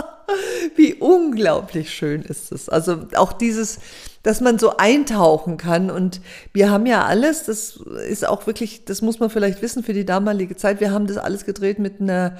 wie 0.76 0.94
unglaublich 0.94 1.90
schön 1.90 2.20
ist 2.20 2.52
es. 2.52 2.68
Also 2.68 3.06
auch 3.16 3.32
dieses, 3.32 3.78
dass 4.22 4.42
man 4.42 4.58
so 4.58 4.76
eintauchen 4.76 5.56
kann 5.56 5.90
und 5.90 6.20
wir 6.52 6.70
haben 6.70 6.84
ja 6.84 7.06
alles, 7.06 7.44
das 7.44 7.80
ist 8.08 8.26
auch 8.26 8.46
wirklich, 8.46 8.84
das 8.84 9.00
muss 9.00 9.20
man 9.20 9.30
vielleicht 9.30 9.62
wissen 9.62 9.82
für 9.82 9.94
die 9.94 10.04
damalige 10.04 10.56
Zeit, 10.56 10.80
wir 10.80 10.92
haben 10.92 11.06
das 11.06 11.16
alles 11.16 11.46
gedreht 11.46 11.78
mit 11.78 12.00
einer 12.00 12.36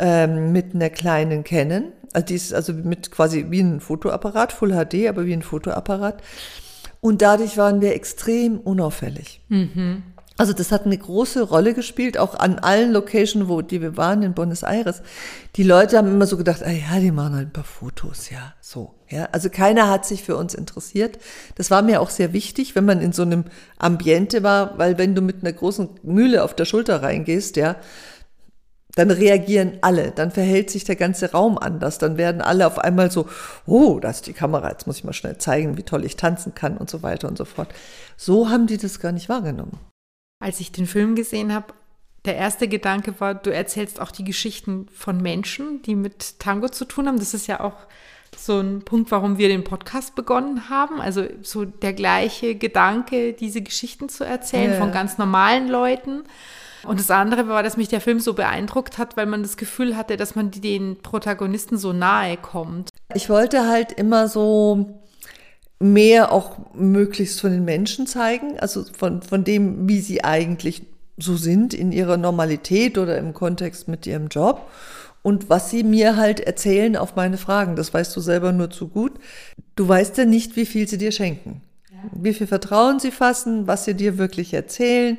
ähm, 0.00 0.50
mit 0.50 0.74
einer 0.74 0.90
kleinen 0.90 1.44
Canon, 1.44 1.92
also, 2.12 2.26
die 2.26 2.34
ist 2.34 2.52
also 2.52 2.72
mit 2.72 3.10
quasi 3.10 3.46
wie 3.50 3.60
ein 3.60 3.80
Fotoapparat, 3.80 4.52
Full 4.52 4.72
HD, 4.72 5.08
aber 5.08 5.26
wie 5.26 5.32
ein 5.32 5.42
Fotoapparat. 5.42 6.22
Und 7.00 7.22
dadurch 7.22 7.56
waren 7.56 7.80
wir 7.80 7.94
extrem 7.94 8.58
unauffällig. 8.58 9.40
Also 10.36 10.54
das 10.54 10.72
hat 10.72 10.86
eine 10.86 10.96
große 10.96 11.42
Rolle 11.42 11.74
gespielt, 11.74 12.16
auch 12.16 12.34
an 12.34 12.58
allen 12.58 12.92
Locations, 12.92 13.46
wo 13.46 13.60
die 13.60 13.82
wir 13.82 13.98
waren 13.98 14.22
in 14.22 14.32
Buenos 14.32 14.62
Aires. 14.62 15.02
Die 15.56 15.62
Leute 15.62 15.98
haben 15.98 16.08
immer 16.08 16.26
so 16.26 16.38
gedacht, 16.38 16.62
ah 16.64 16.70
ja, 16.70 16.98
die 16.98 17.10
machen 17.10 17.34
halt 17.34 17.48
ein 17.48 17.52
paar 17.52 17.62
Fotos, 17.64 18.30
ja, 18.30 18.54
so. 18.62 18.94
Ja, 19.08 19.28
also 19.32 19.50
keiner 19.50 19.90
hat 19.90 20.06
sich 20.06 20.22
für 20.22 20.36
uns 20.36 20.54
interessiert. 20.54 21.18
Das 21.56 21.70
war 21.70 21.82
mir 21.82 22.00
auch 22.00 22.08
sehr 22.08 22.32
wichtig, 22.32 22.74
wenn 22.74 22.86
man 22.86 23.02
in 23.02 23.12
so 23.12 23.20
einem 23.20 23.44
Ambiente 23.76 24.42
war, 24.42 24.78
weil 24.78 24.96
wenn 24.96 25.14
du 25.14 25.20
mit 25.20 25.42
einer 25.42 25.52
großen 25.52 25.90
Mühle 26.04 26.42
auf 26.42 26.54
der 26.54 26.64
Schulter 26.64 27.02
reingehst, 27.02 27.56
ja, 27.56 27.76
dann 28.94 29.10
reagieren 29.10 29.78
alle, 29.82 30.10
dann 30.10 30.30
verhält 30.30 30.70
sich 30.70 30.84
der 30.84 30.96
ganze 30.96 31.32
Raum 31.32 31.58
anders, 31.58 31.98
dann 31.98 32.16
werden 32.16 32.40
alle 32.40 32.66
auf 32.66 32.78
einmal 32.78 33.10
so, 33.10 33.28
oh, 33.66 33.98
da 34.00 34.10
ist 34.10 34.26
die 34.26 34.32
Kamera, 34.32 34.70
jetzt 34.70 34.86
muss 34.86 34.98
ich 34.98 35.04
mal 35.04 35.12
schnell 35.12 35.38
zeigen, 35.38 35.76
wie 35.76 35.82
toll 35.82 36.04
ich 36.04 36.16
tanzen 36.16 36.54
kann 36.54 36.76
und 36.76 36.90
so 36.90 37.02
weiter 37.02 37.28
und 37.28 37.38
so 37.38 37.44
fort. 37.44 37.72
So 38.16 38.48
haben 38.50 38.66
die 38.66 38.78
das 38.78 39.00
gar 39.00 39.12
nicht 39.12 39.28
wahrgenommen. 39.28 39.78
Als 40.42 40.60
ich 40.60 40.72
den 40.72 40.86
Film 40.86 41.14
gesehen 41.14 41.54
habe, 41.54 41.74
der 42.24 42.36
erste 42.36 42.68
Gedanke 42.68 43.18
war, 43.20 43.34
du 43.34 43.52
erzählst 43.52 44.00
auch 44.00 44.10
die 44.10 44.24
Geschichten 44.24 44.86
von 44.92 45.22
Menschen, 45.22 45.82
die 45.82 45.94
mit 45.94 46.38
Tango 46.38 46.68
zu 46.68 46.84
tun 46.84 47.06
haben. 47.06 47.18
Das 47.18 47.32
ist 47.34 47.46
ja 47.46 47.60
auch 47.60 47.76
so 48.36 48.60
ein 48.60 48.82
Punkt, 48.82 49.10
warum 49.10 49.38
wir 49.38 49.48
den 49.48 49.64
Podcast 49.64 50.14
begonnen 50.14 50.68
haben. 50.68 51.00
Also 51.00 51.24
so 51.42 51.64
der 51.64 51.92
gleiche 51.92 52.54
Gedanke, 52.54 53.32
diese 53.32 53.62
Geschichten 53.62 54.08
zu 54.08 54.24
erzählen 54.24 54.72
Ja. 54.72 54.78
von 54.78 54.92
ganz 54.92 55.18
normalen 55.18 55.68
Leuten. 55.68 56.24
Und 56.84 57.00
das 57.00 57.10
andere 57.10 57.48
war, 57.48 57.62
dass 57.62 57.76
mich 57.76 57.88
der 57.88 58.00
Film 58.00 58.20
so 58.20 58.34
beeindruckt 58.34 58.98
hat, 58.98 59.16
weil 59.16 59.26
man 59.26 59.42
das 59.42 59.56
Gefühl 59.56 59.96
hatte, 59.96 60.16
dass 60.16 60.34
man 60.34 60.50
den 60.50 60.96
Protagonisten 61.02 61.76
so 61.76 61.92
nahe 61.92 62.36
kommt. 62.36 62.90
Ich 63.14 63.28
wollte 63.28 63.68
halt 63.68 63.92
immer 63.92 64.28
so 64.28 65.00
mehr 65.78 66.32
auch 66.32 66.74
möglichst 66.74 67.40
von 67.40 67.50
den 67.50 67.64
Menschen 67.64 68.06
zeigen, 68.06 68.58
also 68.60 68.84
von, 68.96 69.22
von 69.22 69.44
dem, 69.44 69.88
wie 69.88 70.00
sie 70.00 70.22
eigentlich 70.22 70.82
so 71.16 71.36
sind 71.36 71.74
in 71.74 71.92
ihrer 71.92 72.16
Normalität 72.16 72.98
oder 72.98 73.18
im 73.18 73.34
Kontext 73.34 73.88
mit 73.88 74.06
ihrem 74.06 74.28
Job 74.28 74.70
und 75.22 75.50
was 75.50 75.70
sie 75.70 75.82
mir 75.82 76.16
halt 76.16 76.40
erzählen 76.40 76.96
auf 76.96 77.16
meine 77.16 77.38
Fragen. 77.38 77.76
Das 77.76 77.92
weißt 77.92 78.14
du 78.16 78.20
selber 78.20 78.52
nur 78.52 78.70
zu 78.70 78.88
gut. 78.88 79.12
Du 79.76 79.86
weißt 79.86 80.18
ja 80.18 80.24
nicht, 80.24 80.56
wie 80.56 80.66
viel 80.66 80.88
sie 80.88 80.98
dir 80.98 81.12
schenken. 81.12 81.62
Wie 82.12 82.32
viel 82.32 82.46
Vertrauen 82.46 82.98
sie 82.98 83.10
fassen, 83.10 83.66
was 83.66 83.84
sie 83.84 83.94
dir 83.94 84.16
wirklich 84.16 84.54
erzählen, 84.54 85.18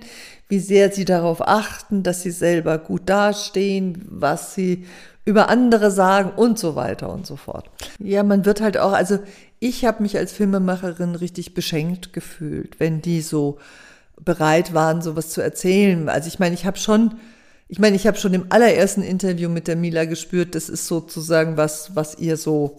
wie 0.52 0.60
sehr 0.60 0.92
sie 0.92 1.06
darauf 1.06 1.48
achten, 1.48 2.04
dass 2.04 2.24
sie 2.24 2.32
selber 2.32 2.78
gut 2.78 3.04
dastehen, 3.06 4.06
was 4.10 4.54
sie 4.54 4.86
über 5.24 5.48
andere 5.48 5.92
sagen 5.92 6.34
und 6.36 6.60
so 6.60 6.76
weiter 6.76 7.10
und 7.10 7.26
so 7.26 7.38
fort. 7.38 7.70
Ja, 8.00 8.24
man 8.24 8.44
wird 8.44 8.60
halt 8.60 8.78
auch, 8.78 8.92
also 8.92 9.20
ich 9.60 9.86
habe 9.86 10.04
mich 10.04 10.18
als 10.18 10.34
Filmemacherin 10.34 11.16
richtig 11.16 11.54
beschenkt 11.54 12.12
gefühlt, 12.12 12.82
wenn 12.82 13.02
die 13.02 13.22
so 13.22 13.60
bereit 14.20 14.74
waren, 14.74 15.02
sowas 15.02 15.30
zu 15.30 15.40
erzählen. 15.40 16.10
Also 16.10 16.28
ich 16.28 16.38
meine, 16.38 16.54
ich 16.54 16.66
habe 16.66 16.78
schon, 16.78 17.16
ich 17.70 17.80
meine, 17.80 17.96
ich 17.96 18.06
habe 18.06 18.18
schon 18.18 18.34
im 18.34 18.48
allerersten 18.50 19.04
Interview 19.04 19.48
mit 19.48 19.70
der 19.70 19.78
Mila 19.78 20.04
gespürt, 20.04 20.54
das 20.54 20.68
ist 20.68 20.86
sozusagen 20.86 21.56
was, 21.56 21.96
was 21.96 22.20
ihr 22.20 22.36
so 22.36 22.78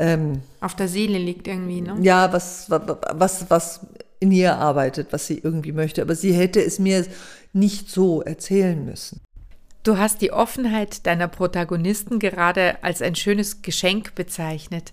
ähm, 0.00 0.42
Auf 0.60 0.74
der 0.74 0.88
Seele 0.88 1.18
liegt 1.18 1.46
irgendwie, 1.46 1.80
ne? 1.80 1.96
ja, 2.00 2.32
was, 2.32 2.68
was, 2.68 3.48
was 3.48 3.80
in 4.22 4.30
ihr 4.30 4.56
arbeitet, 4.56 5.12
was 5.12 5.26
sie 5.26 5.38
irgendwie 5.38 5.72
möchte. 5.72 6.00
Aber 6.00 6.14
sie 6.14 6.32
hätte 6.32 6.64
es 6.64 6.78
mir 6.78 7.04
nicht 7.52 7.90
so 7.90 8.22
erzählen 8.22 8.82
müssen. 8.84 9.20
Du 9.82 9.98
hast 9.98 10.22
die 10.22 10.32
Offenheit 10.32 11.06
deiner 11.06 11.26
Protagonisten 11.26 12.20
gerade 12.20 12.82
als 12.84 13.02
ein 13.02 13.16
schönes 13.16 13.62
Geschenk 13.62 14.14
bezeichnet. 14.14 14.92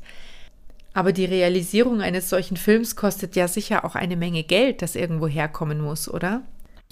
Aber 0.93 1.13
die 1.13 1.25
Realisierung 1.25 2.01
eines 2.01 2.29
solchen 2.29 2.57
Films 2.57 2.95
kostet 2.95 3.35
ja 3.35 3.47
sicher 3.47 3.85
auch 3.85 3.93
eine 3.93 4.17
Menge 4.17 4.43
Geld, 4.43 4.81
das 4.81 4.95
irgendwo 4.95 5.27
herkommen 5.27 5.79
muss, 5.79 6.09
oder? 6.09 6.41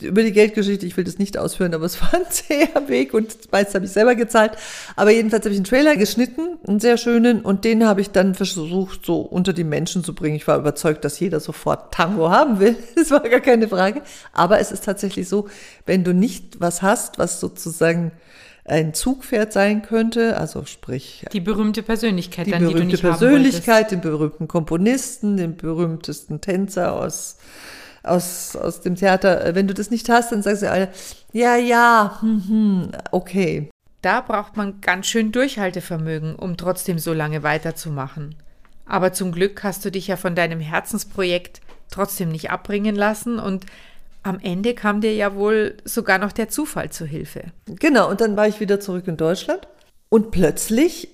Über 0.02 0.22
die 0.22 0.32
Geldgeschichte, 0.32 0.86
ich 0.86 0.96
will 0.96 1.06
das 1.06 1.18
nicht 1.18 1.40
ausführen, 1.40 1.74
aber 1.74 1.86
es 1.86 2.00
war 2.02 2.14
ein 2.14 2.30
zäher 2.30 2.88
Weg 2.88 3.16
und 3.16 3.52
meist 3.52 3.74
habe 3.74 3.86
ich 3.86 3.92
selber 3.92 4.14
gezahlt. 4.14 4.52
Aber 4.96 5.10
jedenfalls 5.10 5.44
habe 5.44 5.54
ich 5.54 5.58
einen 5.58 5.66
Trailer 5.66 5.96
geschnitten, 5.96 6.58
einen 6.68 6.80
sehr 6.80 6.98
schönen, 6.98 7.42
und 7.42 7.66
den 7.66 7.86
habe 7.86 8.02
ich 8.02 8.12
dann 8.12 8.36
versucht, 8.36 9.06
so 9.06 9.22
unter 9.22 9.54
die 9.54 9.64
Menschen 9.64 10.04
zu 10.04 10.14
bringen. 10.14 10.36
Ich 10.36 10.48
war 10.48 10.60
überzeugt, 10.60 11.04
dass 11.04 11.20
jeder 11.20 11.40
sofort 11.40 11.94
Tango 11.94 12.30
haben 12.30 12.60
will. 12.60 12.76
Das 12.96 13.12
war 13.12 13.22
gar 13.22 13.40
keine 13.40 13.68
Frage. 13.68 14.02
Aber 14.34 14.60
es 14.60 14.72
ist 14.72 14.84
tatsächlich 14.84 15.30
so, 15.30 15.48
wenn 15.86 16.04
du 16.04 16.14
nicht 16.14 16.60
was 16.60 16.82
hast, 16.82 17.18
was 17.20 17.40
sozusagen 17.40 18.12
ein 18.66 18.94
Zugpferd 18.94 19.54
sein 19.54 19.82
könnte, 19.82 20.38
also 20.38 20.66
sprich 20.66 21.26
die 21.32 21.40
berühmte 21.40 21.84
Persönlichkeit, 21.84 22.48
die 22.48 22.52
dann, 22.52 22.64
berühmte 22.64 22.80
die 22.82 22.86
du 22.88 22.92
nicht 22.92 23.02
Persönlichkeit, 23.02 23.92
den 23.92 24.02
berühmten 24.02 24.48
Komponisten, 24.48 25.38
den 25.38 25.56
berühmtesten 25.56 26.42
Tänzer 26.42 26.94
aus 26.94 27.38
aus, 28.08 28.56
aus 28.56 28.82
dem 28.82 28.96
Theater, 28.96 29.56
wenn 29.56 29.68
du 29.68 29.74
das 29.74 29.92
nicht 29.92 30.10
hast, 30.10 30.32
dann 30.32 30.42
sagen 30.42 30.58
sie 30.58 30.70
alle, 30.70 30.90
ja, 31.34 31.56
ja, 31.56 32.18
hm, 32.22 32.44
hm, 32.48 32.92
okay. 33.12 33.70
Da 34.02 34.22
braucht 34.22 34.58
man 34.58 34.80
ganz 34.82 35.08
schön 35.08 35.32
Durchhaltevermögen, 35.32 36.36
um 36.36 36.56
trotzdem 36.56 37.00
so 37.00 37.14
lange 37.14 37.44
weiterzumachen. 37.44 38.36
Aber 38.86 39.12
zum 39.12 39.32
Glück 39.32 39.64
hast 39.64 39.84
du 39.84 39.92
dich 39.92 40.08
ja 40.08 40.16
von 40.16 40.36
deinem 40.36 40.60
Herzensprojekt 40.60 41.62
trotzdem 41.92 42.30
nicht 42.30 42.52
abbringen 42.52 42.96
lassen 42.96 43.40
und 43.40 43.66
am 44.24 44.40
Ende 44.40 44.74
kam 44.74 45.02
dir 45.02 45.14
ja 45.14 45.36
wohl 45.36 45.78
sogar 45.86 46.20
noch 46.20 46.32
der 46.32 46.50
Zufall 46.50 46.90
zu 46.90 47.06
Hilfe. 47.06 47.46
Genau, 47.66 48.10
und 48.10 48.22
dann 48.22 48.36
war 48.36 48.48
ich 48.48 48.60
wieder 48.60 48.80
zurück 48.80 49.08
in 49.08 49.18
Deutschland 49.18 49.68
und 50.10 50.32
plötzlich 50.32 51.10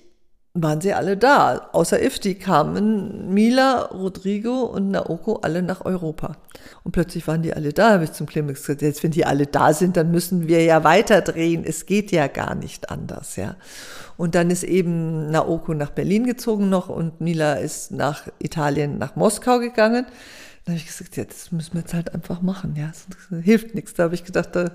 waren 0.54 0.80
sie 0.80 0.94
alle 0.94 1.16
da. 1.16 1.68
Außer 1.72 2.00
Ifti 2.00 2.36
kamen 2.36 3.34
Mila, 3.34 3.86
Rodrigo 3.86 4.62
und 4.62 4.92
Naoko 4.92 5.40
alle 5.42 5.62
nach 5.62 5.84
Europa. 5.84 6.36
Und 6.84 6.92
plötzlich 6.92 7.26
waren 7.26 7.42
die 7.42 7.52
alle 7.52 7.72
da, 7.72 7.90
habe 7.90 8.04
ich 8.04 8.12
zum 8.12 8.26
Clemens 8.26 8.60
gesagt, 8.60 8.82
jetzt 8.82 9.02
wenn 9.02 9.10
die 9.10 9.26
alle 9.26 9.46
da 9.46 9.72
sind, 9.72 9.96
dann 9.96 10.12
müssen 10.12 10.46
wir 10.46 10.62
ja 10.62 10.84
weiterdrehen. 10.84 11.64
Es 11.64 11.86
geht 11.86 12.12
ja 12.12 12.28
gar 12.28 12.54
nicht 12.54 12.88
anders, 12.88 13.34
ja. 13.34 13.56
Und 14.16 14.36
dann 14.36 14.48
ist 14.50 14.62
eben 14.62 15.28
Naoko 15.30 15.74
nach 15.74 15.90
Berlin 15.90 16.24
gezogen 16.24 16.68
noch 16.68 16.88
und 16.88 17.20
Mila 17.20 17.54
ist 17.54 17.90
nach 17.90 18.28
Italien, 18.38 18.96
nach 18.98 19.16
Moskau 19.16 19.58
gegangen. 19.58 20.06
Dann 20.64 20.74
habe 20.74 20.76
ich 20.76 20.86
gesagt, 20.86 21.16
ja, 21.16 21.24
müssen 21.50 21.74
wir 21.74 21.80
jetzt 21.80 21.94
halt 21.94 22.14
einfach 22.14 22.42
machen, 22.42 22.76
ja. 22.76 22.92
Das 23.08 23.42
hilft 23.42 23.74
nichts. 23.74 23.94
Da 23.94 24.04
habe 24.04 24.14
ich 24.14 24.24
gedacht, 24.24 24.50
da 24.52 24.70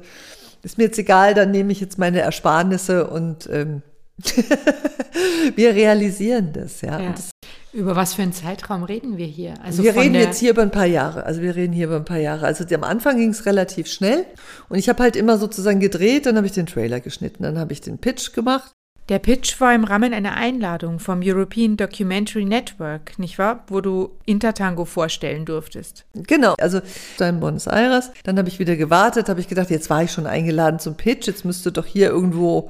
ist 0.61 0.77
mir 0.77 0.85
jetzt 0.85 0.99
egal, 0.99 1.33
dann 1.35 1.51
nehme 1.51 1.71
ich 1.71 1.79
jetzt 1.79 1.97
meine 1.97 2.19
Ersparnisse 2.19 3.07
und 3.07 3.49
ähm, 3.49 3.81
wir 5.55 5.75
realisieren 5.75 6.51
das, 6.53 6.81
ja. 6.81 6.99
ja. 6.99 7.11
Das, 7.11 7.29
über 7.71 7.95
was 7.95 8.15
für 8.15 8.23
einen 8.23 8.33
Zeitraum 8.33 8.83
reden 8.83 9.17
wir 9.17 9.27
hier? 9.27 9.53
Also 9.63 9.83
wir 9.83 9.95
reden 9.95 10.15
jetzt 10.15 10.39
hier 10.39 10.51
über 10.51 10.63
ein 10.63 10.71
paar 10.71 10.85
Jahre. 10.85 11.25
Also 11.25 11.41
wir 11.41 11.55
reden 11.55 11.73
hier 11.73 11.87
über 11.87 11.97
ein 11.97 12.05
paar 12.05 12.17
Jahre. 12.17 12.45
Also 12.45 12.65
am 12.73 12.83
Anfang 12.83 13.17
ging 13.17 13.29
es 13.29 13.45
relativ 13.45 13.87
schnell 13.87 14.25
und 14.69 14.77
ich 14.77 14.89
habe 14.89 15.03
halt 15.03 15.15
immer 15.15 15.37
sozusagen 15.37 15.79
gedreht, 15.79 16.25
dann 16.25 16.35
habe 16.35 16.47
ich 16.47 16.53
den 16.53 16.65
Trailer 16.65 16.99
geschnitten, 16.99 17.43
dann 17.43 17.59
habe 17.59 17.73
ich 17.73 17.81
den 17.81 17.97
Pitch 17.97 18.33
gemacht. 18.33 18.71
Der 19.09 19.17
Pitch 19.17 19.59
war 19.59 19.73
im 19.73 19.85
Rahmen 19.85 20.13
einer 20.13 20.37
Einladung 20.37 20.99
vom 20.99 21.21
European 21.23 21.77
Documentary 21.77 22.45
Network, 22.45 23.17
nicht 23.17 23.39
wahr? 23.39 23.63
Wo 23.67 23.81
du 23.81 24.11
Intertango 24.25 24.85
vorstellen 24.85 25.45
durftest. 25.45 26.05
Genau, 26.13 26.53
also 26.59 26.79
in 27.19 27.39
Buenos 27.39 27.65
Aires. 27.65 28.11
Dann 28.23 28.37
habe 28.37 28.49
ich 28.49 28.59
wieder 28.59 28.75
gewartet, 28.75 29.27
habe 29.27 29.39
ich 29.39 29.47
gedacht, 29.47 29.71
jetzt 29.71 29.89
war 29.89 30.03
ich 30.03 30.11
schon 30.11 30.27
eingeladen 30.27 30.79
zum 30.79 30.95
Pitch, 30.95 31.25
jetzt 31.25 31.43
müsste 31.43 31.71
doch 31.71 31.87
hier 31.87 32.09
irgendwo 32.09 32.69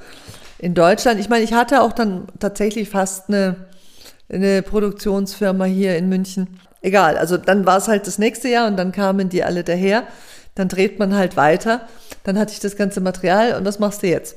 in 0.60 0.74
Deutschland. 0.74 1.20
Ich 1.20 1.30
meine, 1.30 1.44
ich 1.44 1.54
hatte 1.54 1.82
auch 1.82 1.94
dann 1.94 2.28
tatsächlich 2.39 2.89
fast 2.89 3.30
eine, 3.30 3.56
eine 4.32 4.62
Produktionsfirma 4.62 5.66
hier 5.66 5.98
in 5.98 6.10
München. 6.10 6.60
Egal, 6.82 7.18
also 7.18 7.38
dann 7.38 7.66
war 7.66 7.78
es 7.78 7.88
halt 7.88 8.08
das 8.08 8.20
nächste 8.20 8.50
Jahr 8.50 8.68
und 8.68 8.78
dann 8.78 8.92
kamen 8.92 9.30
die 9.30 9.44
alle 9.44 9.63
daher. 9.63 10.04
Dann 10.56 10.68
dreht 10.68 11.00
man 11.00 11.16
halt 11.16 11.38
weiter. 11.38 11.88
Dann 12.24 12.38
hatte 12.38 12.54
ich 12.54 12.60
das 12.60 12.75
ganze 12.75 13.01
Material 13.01 13.58
und 13.58 13.66
was 13.66 13.80
machst 13.80 14.04
du 14.04 14.08
jetzt? 14.08 14.36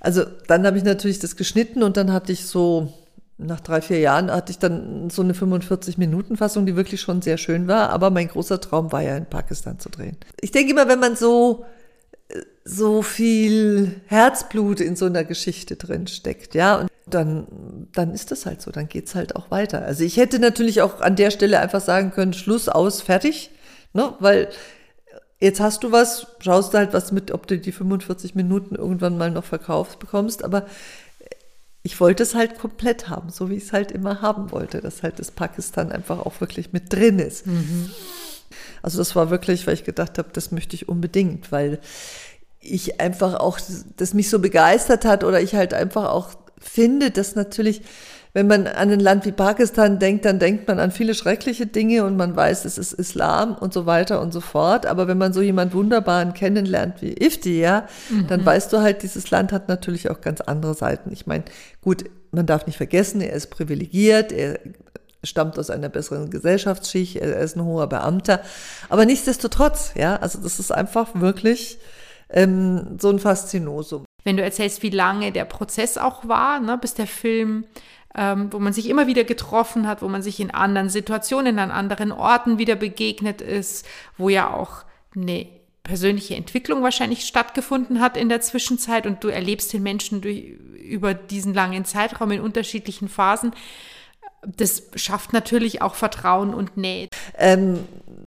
Also 0.00 0.24
dann 0.46 0.66
habe 0.66 0.78
ich 0.78 0.84
natürlich 0.84 1.18
das 1.18 1.36
geschnitten 1.36 1.82
und 1.82 1.96
dann 1.96 2.12
hatte 2.12 2.32
ich 2.32 2.46
so, 2.46 2.92
nach 3.38 3.60
drei, 3.60 3.80
vier 3.80 3.98
Jahren 3.98 4.30
hatte 4.30 4.50
ich 4.50 4.58
dann 4.58 5.10
so 5.10 5.22
eine 5.22 5.32
45-Minuten-Fassung, 5.32 6.64
die 6.64 6.76
wirklich 6.76 7.00
schon 7.00 7.22
sehr 7.22 7.38
schön 7.38 7.68
war. 7.68 7.90
Aber 7.90 8.10
mein 8.10 8.28
großer 8.28 8.60
Traum 8.60 8.92
war 8.92 9.02
ja 9.02 9.16
in 9.16 9.26
Pakistan 9.26 9.78
zu 9.78 9.90
drehen. 9.90 10.16
Ich 10.40 10.52
denke 10.52 10.72
immer, 10.72 10.88
wenn 10.88 11.00
man 11.00 11.16
so 11.16 11.66
so 12.64 13.02
viel 13.02 14.00
Herzblut 14.06 14.80
in 14.80 14.96
so 14.96 15.06
einer 15.06 15.24
Geschichte 15.24 15.76
drin 15.76 16.06
steckt, 16.06 16.54
ja, 16.54 16.76
und 16.80 16.90
dann, 17.06 17.88
dann 17.92 18.12
ist 18.12 18.32
das 18.32 18.46
halt 18.46 18.60
so, 18.60 18.72
dann 18.72 18.88
geht's 18.88 19.14
halt 19.14 19.36
auch 19.36 19.50
weiter. 19.50 19.82
Also 19.82 20.02
ich 20.02 20.16
hätte 20.16 20.38
natürlich 20.38 20.82
auch 20.82 21.00
an 21.00 21.16
der 21.16 21.30
Stelle 21.30 21.60
einfach 21.60 21.80
sagen 21.80 22.10
können, 22.10 22.32
Schluss, 22.32 22.68
aus, 22.68 23.00
fertig, 23.00 23.50
ne, 23.92 24.14
weil 24.18 24.48
jetzt 25.38 25.60
hast 25.60 25.84
du 25.84 25.92
was, 25.92 26.26
schaust 26.40 26.74
halt 26.74 26.92
was 26.92 27.12
mit, 27.12 27.30
ob 27.30 27.46
du 27.46 27.58
die 27.58 27.72
45 27.72 28.34
Minuten 28.34 28.74
irgendwann 28.74 29.18
mal 29.18 29.30
noch 29.30 29.44
verkauft 29.44 30.00
bekommst, 30.00 30.44
aber 30.44 30.66
ich 31.82 32.00
wollte 32.00 32.24
es 32.24 32.34
halt 32.34 32.58
komplett 32.58 33.08
haben, 33.08 33.30
so 33.30 33.48
wie 33.48 33.54
ich 33.54 33.64
es 33.64 33.72
halt 33.72 33.92
immer 33.92 34.20
haben 34.20 34.50
wollte, 34.50 34.80
dass 34.80 35.04
halt 35.04 35.20
das 35.20 35.30
Pakistan 35.30 35.92
einfach 35.92 36.18
auch 36.18 36.40
wirklich 36.40 36.72
mit 36.72 36.92
drin 36.92 37.20
ist. 37.20 37.46
Mhm. 37.46 37.90
Also 38.82 38.98
das 38.98 39.16
war 39.16 39.30
wirklich, 39.30 39.66
weil 39.66 39.74
ich 39.74 39.84
gedacht 39.84 40.18
habe, 40.18 40.28
das 40.32 40.52
möchte 40.52 40.74
ich 40.74 40.88
unbedingt, 40.88 41.52
weil 41.52 41.80
ich 42.60 43.00
einfach 43.00 43.34
auch, 43.34 43.58
das 43.96 44.14
mich 44.14 44.28
so 44.28 44.38
begeistert 44.38 45.04
hat 45.04 45.24
oder 45.24 45.40
ich 45.40 45.54
halt 45.54 45.74
einfach 45.74 46.10
auch 46.10 46.30
finde, 46.58 47.10
dass 47.10 47.36
natürlich, 47.36 47.82
wenn 48.32 48.46
man 48.46 48.66
an 48.66 48.90
ein 48.90 49.00
Land 49.00 49.24
wie 49.24 49.32
Pakistan 49.32 49.98
denkt, 49.98 50.24
dann 50.24 50.38
denkt 50.38 50.68
man 50.68 50.78
an 50.78 50.90
viele 50.90 51.14
schreckliche 51.14 51.66
Dinge 51.66 52.04
und 52.04 52.16
man 52.16 52.36
weiß, 52.36 52.64
es 52.64 52.76
ist 52.76 52.92
Islam 52.92 53.54
und 53.54 53.72
so 53.72 53.86
weiter 53.86 54.20
und 54.20 54.32
so 54.32 54.40
fort. 54.40 54.84
Aber 54.84 55.08
wenn 55.08 55.18
man 55.18 55.32
so 55.32 55.40
jemand 55.40 55.72
Wunderbaren 55.74 56.34
kennenlernt 56.34 57.00
wie 57.00 57.12
Ifti, 57.12 57.60
ja, 57.60 57.86
mhm. 58.10 58.26
dann 58.26 58.44
weißt 58.44 58.72
du 58.72 58.78
halt, 58.78 59.02
dieses 59.02 59.30
Land 59.30 59.52
hat 59.52 59.68
natürlich 59.68 60.10
auch 60.10 60.20
ganz 60.20 60.40
andere 60.40 60.74
Seiten. 60.74 61.12
Ich 61.12 61.26
meine, 61.26 61.44
gut, 61.80 62.04
man 62.30 62.46
darf 62.46 62.66
nicht 62.66 62.76
vergessen, 62.76 63.20
er 63.20 63.32
ist 63.32 63.50
privilegiert, 63.50 64.32
er 64.32 64.58
stammt 65.26 65.58
aus 65.58 65.70
einer 65.70 65.88
besseren 65.88 66.30
Gesellschaftsschicht, 66.30 67.16
er 67.16 67.38
ist 67.38 67.56
ein 67.56 67.64
hoher 67.64 67.88
Beamter. 67.88 68.40
Aber 68.88 69.04
nichtsdestotrotz, 69.04 69.92
ja, 69.94 70.16
also 70.16 70.40
das 70.40 70.58
ist 70.58 70.72
einfach 70.72 71.08
wirklich 71.14 71.78
ähm, 72.30 72.96
so 73.00 73.10
ein 73.10 73.18
Faszinosum. 73.18 74.04
Wenn 74.24 74.36
du 74.36 74.42
erzählst, 74.42 74.82
wie 74.82 74.90
lange 74.90 75.32
der 75.32 75.44
Prozess 75.44 75.98
auch 75.98 76.26
war, 76.26 76.60
ne, 76.60 76.78
bis 76.78 76.94
der 76.94 77.06
Film 77.06 77.64
ähm, 78.16 78.50
wo 78.50 78.58
man 78.58 78.72
sich 78.72 78.88
immer 78.88 79.06
wieder 79.06 79.24
getroffen 79.24 79.86
hat, 79.86 80.00
wo 80.00 80.08
man 80.08 80.22
sich 80.22 80.40
in 80.40 80.50
anderen 80.50 80.88
Situationen, 80.88 81.58
an 81.58 81.70
anderen 81.70 82.12
Orten 82.12 82.58
wieder 82.58 82.74
begegnet 82.74 83.42
ist, 83.42 83.86
wo 84.16 84.30
ja 84.30 84.52
auch 84.52 84.84
eine 85.14 85.46
persönliche 85.82 86.34
Entwicklung 86.34 86.82
wahrscheinlich 86.82 87.26
stattgefunden 87.26 88.00
hat 88.00 88.16
in 88.16 88.28
der 88.28 88.40
Zwischenzeit 88.40 89.06
und 89.06 89.22
du 89.22 89.28
erlebst 89.28 89.72
den 89.72 89.82
Menschen 89.82 90.20
durch, 90.20 90.44
über 90.82 91.14
diesen 91.14 91.54
langen 91.54 91.84
Zeitraum 91.84 92.30
in 92.30 92.40
unterschiedlichen 92.40 93.08
Phasen 93.08 93.52
das 94.56 94.82
schafft 94.94 95.32
natürlich 95.32 95.82
auch 95.82 95.94
Vertrauen 95.94 96.54
und 96.54 96.76
Nähe. 96.76 97.08
Ähm, 97.38 97.80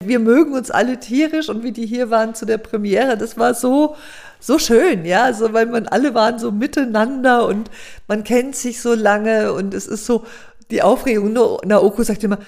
wir 0.04 0.18
mögen 0.18 0.52
uns 0.54 0.70
alle 0.70 0.98
tierisch 0.98 1.48
und 1.48 1.62
wie 1.62 1.72
die 1.72 1.86
hier 1.86 2.10
waren 2.10 2.34
zu 2.34 2.44
der 2.44 2.58
Premiere, 2.58 3.16
das 3.16 3.38
war 3.38 3.54
so, 3.54 3.96
so 4.40 4.58
schön, 4.58 5.04
ja, 5.04 5.24
also 5.24 5.52
weil 5.52 5.66
man 5.66 5.86
alle 5.86 6.14
waren 6.14 6.38
so 6.38 6.50
miteinander 6.50 7.46
und 7.46 7.70
man 8.08 8.24
kennt 8.24 8.56
sich 8.56 8.80
so 8.80 8.94
lange 8.94 9.52
und 9.52 9.74
es 9.74 9.86
ist 9.86 10.06
so 10.06 10.24
die 10.70 10.82
Aufregung. 10.82 11.32
Naoko 11.32 12.02
sagt 12.02 12.24
immer, 12.24 12.38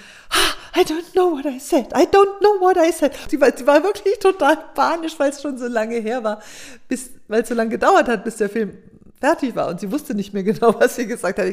I 0.75 0.81
don't 0.81 1.13
know 1.13 1.31
what 1.31 1.45
I 1.45 1.59
said. 1.59 1.87
I 1.95 2.05
don't 2.05 2.39
know 2.39 2.59
what 2.59 2.75
I 2.75 2.91
said. 2.91 3.13
Sie 3.29 3.39
war, 3.39 3.55
sie 3.55 3.65
war 3.65 3.81
wirklich 3.83 4.19
total 4.19 4.57
panisch, 4.73 5.17
weil 5.17 5.29
es 5.29 5.41
schon 5.41 5.57
so 5.57 5.67
lange 5.67 5.95
her 5.95 6.23
war, 6.23 6.41
bis, 6.89 7.11
weil 7.29 7.43
es 7.43 7.49
so 7.49 7.55
lange 7.55 7.69
gedauert 7.69 8.09
hat, 8.09 8.25
bis 8.25 8.35
der 8.37 8.49
Film 8.49 8.77
fertig 9.19 9.55
war 9.55 9.67
und 9.67 9.79
sie 9.79 9.91
wusste 9.91 10.15
nicht 10.15 10.33
mehr 10.33 10.43
genau, 10.43 10.75
was 10.79 10.95
sie 10.95 11.07
gesagt 11.07 11.39
hat. 11.39 11.51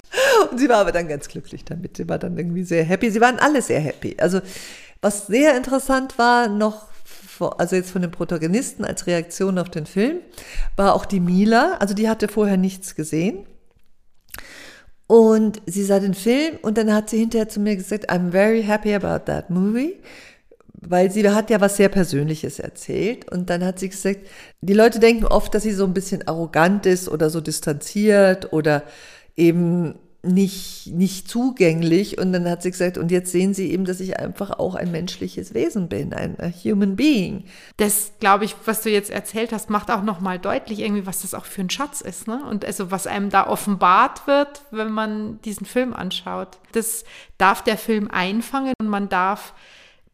Und 0.51 0.59
sie 0.59 0.69
war 0.69 0.79
aber 0.79 0.93
dann 0.93 1.09
ganz 1.09 1.29
glücklich 1.29 1.65
damit. 1.65 1.97
Sie 1.97 2.09
war 2.09 2.19
dann 2.19 2.37
irgendwie 2.37 2.65
sehr 2.65 2.85
happy. 2.85 3.11
Sie 3.11 3.21
waren 3.21 3.39
alle 3.39 3.63
sehr 3.63 3.81
happy. 3.81 4.17
Also 4.19 4.41
was 5.01 5.27
sehr 5.27 5.57
interessant 5.57 6.19
war 6.19 6.49
noch, 6.49 6.87
also 7.59 7.77
jetzt 7.77 7.91
von 7.91 8.03
den 8.03 8.11
Protagonisten 8.11 8.85
als 8.85 9.07
Reaktion 9.07 9.59
auf 9.59 9.69
den 9.69 9.87
Film, 9.87 10.19
war 10.77 10.95
auch 10.95 11.05
die 11.05 11.21
Mila. 11.21 11.77
Also 11.81 11.95
die 11.95 12.09
hatte 12.09 12.29
vorher 12.29 12.57
nichts 12.57 12.95
gesehen. 12.95 13.47
Und 15.07 15.61
sie 15.67 15.85
sah 15.85 15.99
den 15.99 16.15
Film 16.15 16.59
und 16.63 16.79
dann 16.79 16.93
hat 16.93 17.11
sie 17.11 17.19
hinterher 17.19 17.49
zu 17.49 17.61
mir 17.61 17.77
gesagt, 17.77 18.11
I'm 18.11 18.31
very 18.31 18.63
happy 18.63 18.95
about 18.95 19.27
that 19.27 19.51
movie 19.51 19.97
weil 20.87 21.11
sie 21.11 21.29
hat 21.29 21.51
ja 21.51 21.61
was 21.61 21.77
sehr 21.77 21.89
Persönliches 21.89 22.59
erzählt 22.59 23.31
und 23.31 23.51
dann 23.51 23.65
hat 23.65 23.79
sie 23.79 23.89
gesagt, 23.89 24.21
die 24.61 24.75
Leute 24.75 24.99
denken 24.99 25.25
oft, 25.25 25.55
dass 25.55 25.63
sie 25.63 25.73
so 25.73 25.85
ein 25.85 25.95
bisschen 25.95 26.27
arrogant 26.27 26.87
ist 26.87 27.09
oder 27.09 27.31
so 27.31 27.41
distanziert 27.41 28.53
oder 28.53 28.83
eben 29.37 29.95
nicht, 30.25 30.87
nicht 30.87 31.29
zugänglich. 31.29 32.19
Und 32.19 32.33
dann 32.33 32.49
hat 32.49 32.63
sie 32.63 32.71
gesagt, 32.71 32.97
und 32.97 33.11
jetzt 33.11 33.33
sehen 33.33 33.55
sie 33.55 33.73
eben, 33.73 33.85
dass 33.85 34.01
ich 34.01 34.19
einfach 34.19 34.51
auch 34.59 34.75
ein 34.75 34.93
menschliches 34.93 35.53
Wesen 35.53 35.89
bin, 35.89 36.13
ein 36.13 36.37
Human 36.65 36.97
Being. 36.97 37.45
Das, 37.77 38.13
glaube 38.21 38.45
ich, 38.45 38.55
was 38.65 38.83
du 38.83 38.91
jetzt 38.91 39.11
erzählt 39.11 39.53
hast, 39.53 39.69
macht 39.69 39.91
auch 39.91 40.03
nochmal 40.03 40.39
deutlich 40.39 40.81
irgendwie, 40.81 41.07
was 41.07 41.23
das 41.23 41.35
auch 41.35 41.45
für 41.45 41.63
ein 41.63 41.71
Schatz 41.71 42.01
ist. 42.01 42.29
Ne? 42.29 42.41
Und 42.49 42.65
also, 42.65 42.91
was 42.91 43.07
einem 43.07 43.31
da 43.31 43.49
offenbart 43.49 44.27
wird, 44.27 44.63
wenn 44.71 44.93
man 44.93 45.41
diesen 45.43 45.67
Film 45.67 45.93
anschaut. 45.93 46.59
Das 46.73 47.05
darf 47.37 47.63
der 47.63 47.77
Film 47.77 48.09
einfangen 48.09 48.75
und 48.79 48.89
man 48.89 49.09
darf 49.09 49.55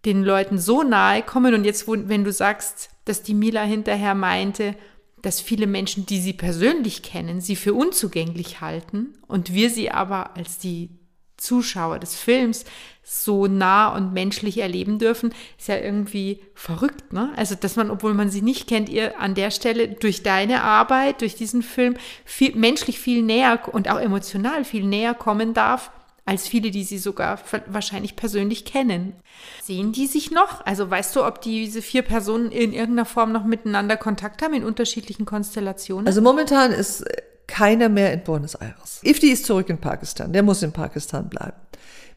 den 0.05 0.23
Leuten 0.23 0.59
so 0.59 0.83
nahe 0.83 1.23
kommen. 1.23 1.55
Und 1.55 1.65
jetzt, 1.65 1.87
wenn 1.89 2.25
du 2.25 2.33
sagst, 2.33 2.91
dass 3.05 3.23
die 3.23 3.35
Mila 3.35 3.63
hinterher 3.63 4.15
meinte, 4.15 4.75
dass 5.23 5.41
viele 5.41 5.67
Menschen, 5.67 6.07
die 6.07 6.21
sie 6.21 6.33
persönlich 6.33 7.03
kennen, 7.03 7.41
sie 7.41 7.57
für 7.57 7.75
unzugänglich 7.75 8.61
halten 8.61 9.15
und 9.27 9.53
wir 9.53 9.71
sie 9.71 9.91
aber 9.91 10.37
als 10.37 10.59
die 10.59 10.91
Zuschauer 11.37 11.99
des 11.99 12.17
Films 12.17 12.65
so 13.03 13.47
nah 13.47 13.89
und 13.95 14.13
menschlich 14.13 14.59
erleben 14.59 14.99
dürfen, 14.99 15.33
ist 15.57 15.69
ja 15.69 15.79
irgendwie 15.79 16.41
verrückt, 16.55 17.13
ne? 17.13 17.33
Also, 17.37 17.55
dass 17.55 17.77
man, 17.77 17.91
obwohl 17.91 18.13
man 18.13 18.29
sie 18.29 18.43
nicht 18.43 18.69
kennt, 18.69 18.89
ihr 18.89 19.19
an 19.19 19.35
der 19.35 19.51
Stelle 19.51 19.89
durch 19.89 20.23
deine 20.23 20.63
Arbeit, 20.63 21.21
durch 21.21 21.37
diesen 21.37 21.63
Film 21.63 21.97
viel, 22.25 22.55
menschlich 22.55 22.99
viel 22.99 23.23
näher 23.23 23.61
und 23.73 23.89
auch 23.89 23.99
emotional 23.99 24.65
viel 24.65 24.85
näher 24.85 25.15
kommen 25.15 25.55
darf, 25.55 25.91
als 26.29 26.47
viele, 26.47 26.71
die 26.71 26.85
sie 26.85 26.99
sogar 26.99 27.39
wahrscheinlich 27.67 28.15
persönlich 28.15 28.67
kennen. 28.67 29.15
Sehen 29.63 29.93
die 29.93 30.07
sich 30.07 30.31
noch? 30.31 30.65
Also 30.67 30.91
weißt 30.91 31.17
du, 31.17 31.25
ob 31.25 31.41
diese 31.41 31.81
vier 31.81 32.03
Personen 32.03 32.53
in 32.53 32.75
irgendeiner 32.75 33.07
Form 33.07 33.33
noch 33.33 33.45
miteinander 33.45 33.97
Kontakt 33.97 34.43
haben 34.43 34.53
in 34.53 34.63
unterschiedlichen 34.63 35.25
Konstellationen? 35.25 36.07
Also 36.07 36.21
momentan 36.21 36.73
ist 36.73 37.03
keiner 37.47 37.89
mehr 37.89 38.13
in 38.13 38.25
Buenos 38.25 38.55
Aires. 38.57 39.01
Ifti 39.03 39.31
ist 39.31 39.47
zurück 39.47 39.71
in 39.71 39.79
Pakistan. 39.79 40.35
Der 40.35 40.43
muss 40.43 40.63
in 40.63 40.73
Pakistan 40.73 41.31
bleiben. 41.31 41.57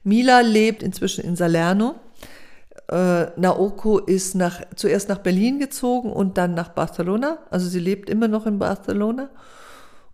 Mila 0.03 0.41
lebt 0.41 0.83
inzwischen 0.83 1.23
in 1.23 1.37
Salerno. 1.37 1.95
Äh, 2.89 3.27
Naoko 3.39 3.99
ist 3.99 4.35
nach, 4.35 4.61
zuerst 4.75 5.07
nach 5.07 5.19
Berlin 5.19 5.59
gezogen 5.59 6.11
und 6.11 6.37
dann 6.37 6.53
nach 6.53 6.69
Barcelona. 6.69 7.37
Also 7.49 7.69
sie 7.69 7.79
lebt 7.79 8.09
immer 8.09 8.27
noch 8.27 8.45
in 8.45 8.59
Barcelona. 8.59 9.29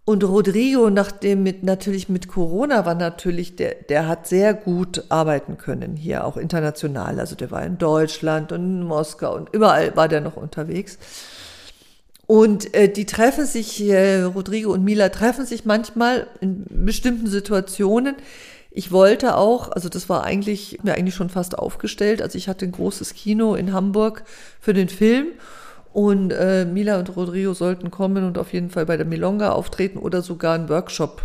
Und 0.09 0.23
Rodrigo, 0.23 0.89
nachdem 0.89 1.43
mit, 1.43 1.63
natürlich 1.63 2.07
mit 2.07 2.29
Corona 2.29 2.85
war 2.85 2.95
natürlich, 2.95 3.57
der, 3.57 3.75
der 3.89 4.07
hat 4.07 4.25
sehr 4.25 4.53
gut 4.53 5.03
arbeiten 5.09 5.57
können 5.57 5.97
hier, 5.97 6.23
auch 6.23 6.37
international. 6.37 7.19
Also 7.19 7.35
der 7.35 7.51
war 7.51 7.65
in 7.65 7.77
Deutschland 7.77 8.53
und 8.53 8.61
in 8.61 8.83
Moskau 8.83 9.35
und 9.35 9.49
überall 9.51 9.97
war 9.97 10.07
der 10.07 10.21
noch 10.21 10.37
unterwegs. 10.37 10.97
Und 12.25 12.73
äh, 12.73 12.87
die 12.87 13.05
treffen 13.05 13.45
sich, 13.45 13.83
äh, 13.83 14.21
Rodrigo 14.21 14.71
und 14.71 14.85
Mila 14.85 15.09
treffen 15.09 15.45
sich 15.45 15.65
manchmal 15.65 16.27
in 16.39 16.63
bestimmten 16.69 17.27
Situationen. 17.27 18.15
Ich 18.71 18.93
wollte 18.93 19.35
auch, 19.35 19.73
also 19.73 19.89
das 19.89 20.07
war 20.07 20.23
eigentlich, 20.23 20.79
mir 20.83 20.93
eigentlich 20.93 21.15
schon 21.15 21.29
fast 21.29 21.59
aufgestellt. 21.59 22.21
Also 22.21 22.37
ich 22.37 22.47
hatte 22.47 22.63
ein 22.63 22.71
großes 22.71 23.13
Kino 23.13 23.55
in 23.55 23.73
Hamburg 23.73 24.23
für 24.61 24.73
den 24.73 24.87
Film 24.87 25.33
und 25.97 26.31
äh, 26.31 26.63
Mila 26.63 26.99
und 26.99 27.15
Rodrigo 27.15 27.55
sollten 27.55 27.89
kommen 27.89 28.23
und 28.23 28.37
auf 28.37 28.53
jeden 28.53 28.69
Fall 28.69 28.85
bei 28.85 28.97
der 28.97 29.05
Milonga 29.07 29.53
auftreten 29.53 29.97
oder 29.97 30.21
sogar 30.21 30.53
einen 30.53 30.69
Workshop 30.69 31.23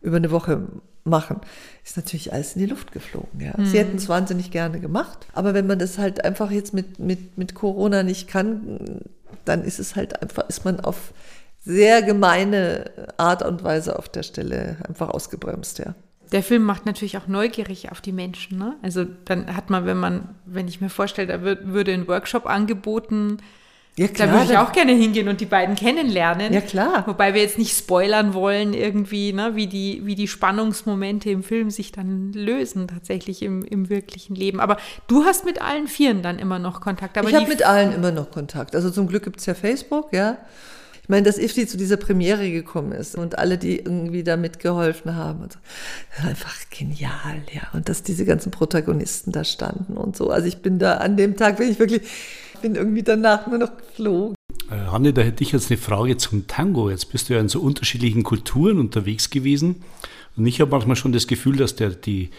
über 0.00 0.16
eine 0.16 0.30
Woche 0.30 0.68
machen. 1.02 1.40
Ist 1.84 1.96
natürlich 1.96 2.32
alles 2.32 2.54
in 2.54 2.60
die 2.60 2.68
Luft 2.68 2.92
geflogen. 2.92 3.40
Ja. 3.40 3.54
Mhm. 3.56 3.66
Sie 3.66 3.80
hätten 3.80 3.96
es 3.96 4.08
wahnsinnig 4.08 4.52
gerne 4.52 4.78
gemacht, 4.78 5.26
aber 5.32 5.54
wenn 5.54 5.66
man 5.66 5.80
das 5.80 5.98
halt 5.98 6.24
einfach 6.24 6.52
jetzt 6.52 6.72
mit, 6.72 7.00
mit, 7.00 7.36
mit 7.36 7.56
Corona 7.56 8.04
nicht 8.04 8.28
kann, 8.28 9.00
dann 9.44 9.64
ist 9.64 9.80
es 9.80 9.96
halt 9.96 10.22
einfach, 10.22 10.48
ist 10.48 10.64
man 10.64 10.78
auf 10.78 11.12
sehr 11.58 12.00
gemeine 12.02 12.92
Art 13.16 13.42
und 13.42 13.64
Weise 13.64 13.98
auf 13.98 14.08
der 14.08 14.22
Stelle 14.22 14.76
einfach 14.86 15.08
ausgebremst, 15.08 15.80
ja. 15.80 15.96
Der 16.30 16.44
Film 16.44 16.62
macht 16.62 16.86
natürlich 16.86 17.18
auch 17.18 17.26
neugierig 17.26 17.90
auf 17.90 18.00
die 18.00 18.12
Menschen. 18.12 18.56
Ne? 18.56 18.76
Also 18.82 19.04
dann 19.24 19.54
hat 19.54 19.68
man, 19.68 19.84
wenn 19.84 19.98
man, 19.98 20.36
wenn 20.46 20.68
ich 20.68 20.80
mir 20.80 20.90
vorstelle, 20.90 21.26
da 21.26 21.42
wird, 21.42 21.66
würde 21.66 21.92
ein 21.92 22.06
Workshop 22.06 22.46
angeboten, 22.46 23.38
ja, 23.98 24.08
klar. 24.08 24.28
Da 24.28 24.34
würde 24.34 24.52
ich 24.52 24.58
auch 24.58 24.72
gerne 24.72 24.92
hingehen 24.92 25.28
und 25.28 25.40
die 25.42 25.46
beiden 25.46 25.74
kennenlernen. 25.74 26.52
Ja, 26.52 26.62
klar. 26.62 27.04
Wobei 27.06 27.34
wir 27.34 27.42
jetzt 27.42 27.58
nicht 27.58 27.76
spoilern 27.76 28.32
wollen, 28.32 28.72
irgendwie, 28.72 29.34
ne, 29.34 29.54
wie, 29.54 29.66
die, 29.66 30.00
wie 30.04 30.14
die 30.14 30.28
Spannungsmomente 30.28 31.28
im 31.28 31.42
Film 31.42 31.70
sich 31.70 31.92
dann 31.92 32.32
lösen, 32.32 32.88
tatsächlich 32.88 33.42
im, 33.42 33.62
im 33.64 33.90
wirklichen 33.90 34.34
Leben. 34.34 34.60
Aber 34.60 34.78
du 35.08 35.24
hast 35.24 35.44
mit 35.44 35.60
allen 35.60 35.88
Vieren 35.88 36.22
dann 36.22 36.38
immer 36.38 36.58
noch 36.58 36.80
Kontakt. 36.80 37.18
Aber 37.18 37.28
ich 37.28 37.34
habe 37.34 37.48
mit 37.48 37.64
allen 37.64 37.92
immer 37.92 38.12
noch 38.12 38.30
Kontakt. 38.30 38.74
Also 38.74 38.90
zum 38.90 39.08
Glück 39.08 39.24
gibt 39.24 39.40
es 39.40 39.46
ja 39.46 39.52
Facebook, 39.52 40.12
ja. 40.12 40.38
Ich 41.02 41.08
meine, 41.08 41.24
dass 41.24 41.36
Ifti 41.36 41.66
zu 41.66 41.76
dieser 41.76 41.96
Premiere 41.96 42.48
gekommen 42.50 42.92
ist 42.92 43.16
und 43.16 43.36
alle, 43.36 43.58
die 43.58 43.76
irgendwie 43.76 44.22
da 44.22 44.36
mitgeholfen 44.36 45.16
haben. 45.16 45.42
Und 45.42 45.52
so. 45.52 45.58
Einfach 46.26 46.54
genial, 46.70 47.42
ja. 47.52 47.62
Und 47.74 47.90
dass 47.90 48.04
diese 48.04 48.24
ganzen 48.24 48.52
Protagonisten 48.52 49.32
da 49.32 49.44
standen 49.44 49.98
und 49.98 50.16
so. 50.16 50.30
Also 50.30 50.46
ich 50.46 50.62
bin 50.62 50.78
da 50.78 50.94
an 50.94 51.18
dem 51.18 51.36
Tag, 51.36 51.58
bin 51.58 51.68
ich 51.68 51.78
wirklich 51.78 52.02
bin 52.62 52.74
irgendwie 52.74 53.02
danach 53.02 53.46
nur 53.46 53.58
noch 53.58 53.76
geflogen. 53.76 54.34
Äh, 54.70 54.90
Hanne, 54.90 55.12
da 55.12 55.22
hätte 55.22 55.42
ich 55.42 55.52
jetzt 55.52 55.70
eine 55.70 55.78
Frage 55.78 56.16
zum 56.16 56.46
Tango. 56.46 56.88
Jetzt 56.88 57.12
bist 57.12 57.28
du 57.28 57.34
ja 57.34 57.40
in 57.40 57.48
so 57.48 57.60
unterschiedlichen 57.60 58.22
Kulturen 58.22 58.78
unterwegs 58.78 59.30
gewesen. 59.30 59.82
Und 60.36 60.46
ich 60.46 60.60
habe 60.60 60.70
manchmal 60.70 60.96
schon 60.96 61.12
das 61.12 61.26
Gefühl, 61.26 61.56
dass 61.56 61.76
der, 61.76 61.90
die, 61.90 62.30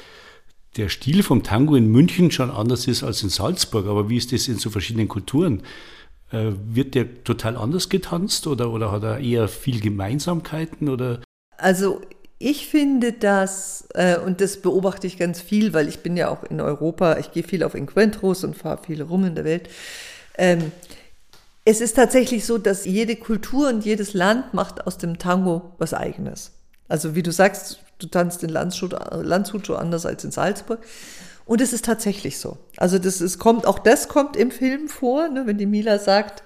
der 0.78 0.90
Stil 0.90 1.22
vom 1.22 1.44
Tango 1.44 1.76
in 1.76 1.88
München 1.88 2.32
schon 2.32 2.50
anders 2.50 2.88
ist 2.88 3.04
als 3.04 3.22
in 3.22 3.30
Salzburg. 3.30 3.86
Aber 3.86 4.10
wie 4.10 4.18
ist 4.18 4.32
das 4.32 4.48
in 4.48 4.58
so 4.58 4.70
verschiedenen 4.70 5.08
Kulturen? 5.08 5.62
Äh, 6.32 6.52
wird 6.66 6.96
der 6.96 7.24
total 7.24 7.58
anders 7.58 7.90
getanzt 7.90 8.48
oder, 8.48 8.72
oder 8.72 8.92
hat 8.92 9.04
er 9.04 9.20
eher 9.20 9.48
viel 9.48 9.80
Gemeinsamkeiten? 9.80 10.90
Oder? 10.90 11.22
Also 11.58 12.02
ich 12.40 12.68
finde 12.68 13.14
das, 13.14 13.88
äh, 13.94 14.18
und 14.18 14.42
das 14.42 14.58
beobachte 14.62 15.08
ich 15.08 15.18
ganz 15.18 15.40
viel, 15.40 15.74
weil 15.74 15.88
ich 15.88 16.00
bin 16.00 16.18
ja 16.18 16.30
auch 16.30 16.44
in 16.44 16.60
Europa, 16.60 17.18
ich 17.18 17.32
gehe 17.32 17.44
viel 17.44 17.64
auf 17.64 17.74
Encuentros 17.74 18.44
und 18.44 18.58
fahre 18.58 18.84
viel 18.84 19.02
rum 19.02 19.24
in 19.24 19.36
der 19.36 19.46
Welt. 19.46 19.70
Ähm, 20.38 20.72
es 21.66 21.80
ist 21.80 21.96
tatsächlich 21.96 22.46
so, 22.46 22.58
dass 22.58 22.86
jede 22.86 23.16
Kultur 23.16 23.70
und 23.70 23.86
jedes 23.86 24.14
Land 24.14 24.54
macht 24.54 24.86
aus 24.86 24.98
dem 24.98 25.18
Tango 25.18 25.74
was 25.78 25.94
eigenes. 25.94 26.52
Also 26.90 27.16
wie 27.16 27.24
du 27.24 27.32
sagst, 27.32 27.80
du 28.00 28.08
tanzt 28.08 28.44
in 28.44 28.50
Landshut, 28.50 28.94
Landshut 29.12 29.68
schon 29.68 29.78
anders 29.78 30.06
als 30.06 30.24
in 30.24 30.32
Salzburg. 30.32 30.80
Und 31.46 31.62
es 31.62 31.74
ist 31.74 31.86
tatsächlich 31.86 32.38
so. 32.38 32.58
Also 32.78 33.00
das 33.00 33.22
ist, 33.22 33.40
kommt, 33.40 33.66
auch 33.66 33.80
das 33.80 34.08
kommt 34.08 34.36
im 34.36 34.52
Film 34.52 34.88
vor, 34.88 35.28
ne, 35.28 35.46
wenn 35.46 35.58
die 35.58 35.66
Mila 35.66 36.00
sagt, 36.00 36.44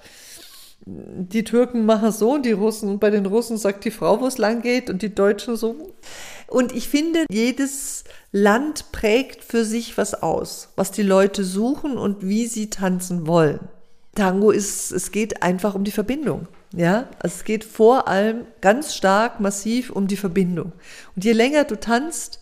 die 0.86 1.44
Türken 1.44 1.84
machen 1.84 2.12
so 2.12 2.34
und 2.34 2.46
die 2.46 2.52
Russen, 2.52 2.88
und 2.88 2.98
bei 2.98 3.10
den 3.10 3.26
Russen 3.26 3.58
sagt 3.58 3.84
die 3.84 3.90
Frau, 3.90 4.20
wo 4.20 4.26
es 4.26 4.38
lang 4.38 4.62
geht 4.62 4.88
und 4.88 5.02
die 5.02 5.14
Deutschen 5.14 5.56
so. 5.56 5.92
Und 6.46 6.74
ich 6.74 6.88
finde, 6.88 7.26
jedes 7.30 8.04
Land 8.32 8.90
prägt 8.90 9.44
für 9.44 9.64
sich 9.64 9.98
was 9.98 10.14
aus, 10.22 10.70
was 10.76 10.90
die 10.90 11.02
Leute 11.02 11.44
suchen 11.44 11.98
und 11.98 12.26
wie 12.26 12.46
sie 12.46 12.70
tanzen 12.70 13.26
wollen. 13.26 13.68
Tango 14.18 14.50
ist, 14.50 14.90
es 14.90 15.12
geht 15.12 15.42
einfach 15.42 15.74
um 15.74 15.84
die 15.84 15.90
Verbindung. 15.90 16.48
Ja, 16.74 17.08
also 17.20 17.36
es 17.36 17.44
geht 17.44 17.64
vor 17.64 18.08
allem 18.08 18.42
ganz 18.60 18.94
stark, 18.94 19.40
massiv 19.40 19.90
um 19.90 20.06
die 20.06 20.16
Verbindung. 20.16 20.72
Und 21.16 21.24
je 21.24 21.32
länger 21.32 21.64
du 21.64 21.76
tanzt, 21.76 22.40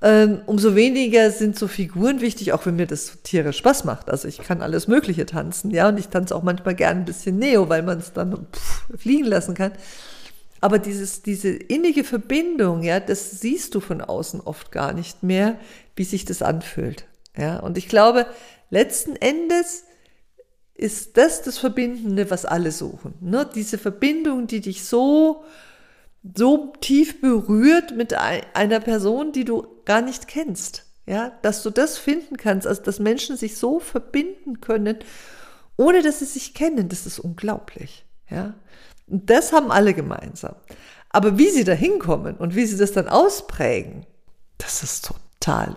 ähm, 0.00 0.40
umso 0.46 0.74
weniger 0.74 1.30
sind 1.30 1.58
so 1.58 1.68
Figuren 1.68 2.20
wichtig, 2.20 2.52
auch 2.52 2.64
wenn 2.64 2.76
mir 2.76 2.86
das 2.86 3.18
tierisch 3.22 3.58
Spaß 3.58 3.84
macht. 3.84 4.08
Also 4.08 4.28
ich 4.28 4.38
kann 4.38 4.62
alles 4.62 4.88
Mögliche 4.88 5.26
tanzen, 5.26 5.70
ja, 5.70 5.88
und 5.88 5.98
ich 5.98 6.08
tanze 6.08 6.34
auch 6.34 6.42
manchmal 6.42 6.74
gerne 6.74 7.00
ein 7.00 7.04
bisschen 7.04 7.38
Neo, 7.38 7.68
weil 7.68 7.82
man 7.82 7.98
es 7.98 8.12
dann 8.12 8.46
pff, 8.52 8.86
fliegen 8.96 9.26
lassen 9.26 9.54
kann. 9.54 9.72
Aber 10.60 10.78
dieses, 10.78 11.22
diese 11.22 11.48
innige 11.48 12.04
Verbindung, 12.04 12.82
ja, 12.82 13.00
das 13.00 13.40
siehst 13.40 13.74
du 13.74 13.80
von 13.80 14.00
außen 14.00 14.40
oft 14.40 14.72
gar 14.72 14.92
nicht 14.92 15.22
mehr, 15.22 15.58
wie 15.94 16.04
sich 16.04 16.24
das 16.24 16.42
anfühlt. 16.42 17.04
Ja, 17.36 17.58
und 17.58 17.76
ich 17.76 17.88
glaube, 17.88 18.26
letzten 18.70 19.16
Endes 19.16 19.84
ist 20.76 21.16
das 21.16 21.42
das 21.42 21.58
Verbindende, 21.58 22.30
was 22.30 22.44
alle 22.44 22.70
suchen. 22.70 23.14
Ne? 23.20 23.48
Diese 23.54 23.78
Verbindung, 23.78 24.46
die 24.46 24.60
dich 24.60 24.84
so, 24.84 25.44
so 26.36 26.72
tief 26.80 27.20
berührt 27.20 27.96
mit 27.96 28.14
einer 28.14 28.80
Person, 28.80 29.32
die 29.32 29.44
du 29.44 29.66
gar 29.84 30.02
nicht 30.02 30.28
kennst. 30.28 30.84
Ja, 31.08 31.38
dass 31.42 31.62
du 31.62 31.70
das 31.70 31.98
finden 31.98 32.36
kannst, 32.36 32.66
also 32.66 32.82
dass 32.82 32.98
Menschen 32.98 33.36
sich 33.36 33.56
so 33.56 33.78
verbinden 33.78 34.60
können, 34.60 34.98
ohne 35.76 36.02
dass 36.02 36.18
sie 36.18 36.24
sich 36.24 36.52
kennen, 36.52 36.88
das 36.88 37.06
ist 37.06 37.20
unglaublich. 37.20 38.04
Ja, 38.28 38.54
und 39.06 39.30
das 39.30 39.52
haben 39.52 39.70
alle 39.70 39.94
gemeinsam. 39.94 40.56
Aber 41.10 41.38
wie 41.38 41.48
sie 41.50 41.62
da 41.62 41.72
hinkommen 41.72 42.36
und 42.36 42.56
wie 42.56 42.66
sie 42.66 42.76
das 42.76 42.90
dann 42.90 43.08
ausprägen, 43.08 44.04
das 44.58 44.82
ist 44.82 45.06
total 45.06 45.25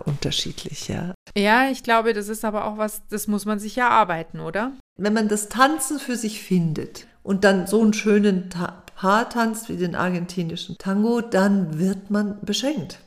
unterschiedlich, 0.06 0.88
ja. 0.88 1.14
Ja, 1.38 1.70
ich 1.70 1.84
glaube, 1.84 2.14
das 2.14 2.28
ist 2.28 2.44
aber 2.44 2.66
auch 2.66 2.78
was, 2.78 3.02
das 3.10 3.28
muss 3.28 3.46
man 3.46 3.60
sich 3.60 3.76
ja 3.76 3.90
arbeiten, 3.90 4.40
oder? 4.40 4.72
Wenn 4.98 5.14
man 5.14 5.28
das 5.28 5.50
Tanzen 5.50 6.00
für 6.00 6.16
sich 6.16 6.42
findet 6.42 7.06
und 7.24 7.44
dann 7.44 7.68
so 7.68 7.82
einen 7.82 7.94
schönen 7.94 8.50
Paar 8.50 9.30
tanzt 9.30 9.70
wie 9.70 9.78
den 9.78 9.96
argentinischen 9.96 10.78
Tango, 10.78 11.22
dann 11.22 11.78
wird 11.78 12.10
man 12.10 12.40
beschenkt. 12.42 13.00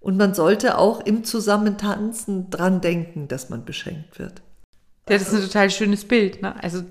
Und 0.00 0.16
man 0.16 0.34
sollte 0.34 0.78
auch 0.78 1.00
im 1.00 1.24
Zusammentanzen 1.24 2.50
dran 2.50 2.80
denken, 2.80 3.28
dass 3.28 3.50
man 3.50 3.64
beschenkt 3.64 4.18
wird. 4.18 4.42
Ja, 5.08 5.18
das 5.18 5.28
ist 5.28 5.34
ein 5.34 5.42
total 5.42 5.70
schönes 5.70 6.06
Bild. 6.06 6.42
Ne? 6.42 6.54
Also, 6.62 6.84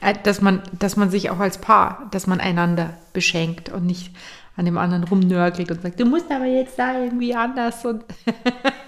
äh, 0.00 0.14
dass 0.22 0.40
man, 0.40 0.62
dass 0.78 0.96
man 0.96 1.10
sich 1.10 1.30
auch 1.30 1.38
als 1.38 1.58
Paar, 1.58 2.08
dass 2.10 2.26
man 2.26 2.40
einander 2.40 2.94
beschenkt 3.12 3.68
und 3.68 3.86
nicht 3.86 4.14
an 4.56 4.64
dem 4.64 4.78
anderen 4.78 5.04
rumnörgelt 5.04 5.70
und 5.70 5.82
sagt, 5.82 6.00
du 6.00 6.04
musst 6.04 6.30
aber 6.30 6.46
jetzt 6.46 6.78
da 6.78 7.02
irgendwie 7.02 7.34
anders 7.34 7.84
und 7.84 8.04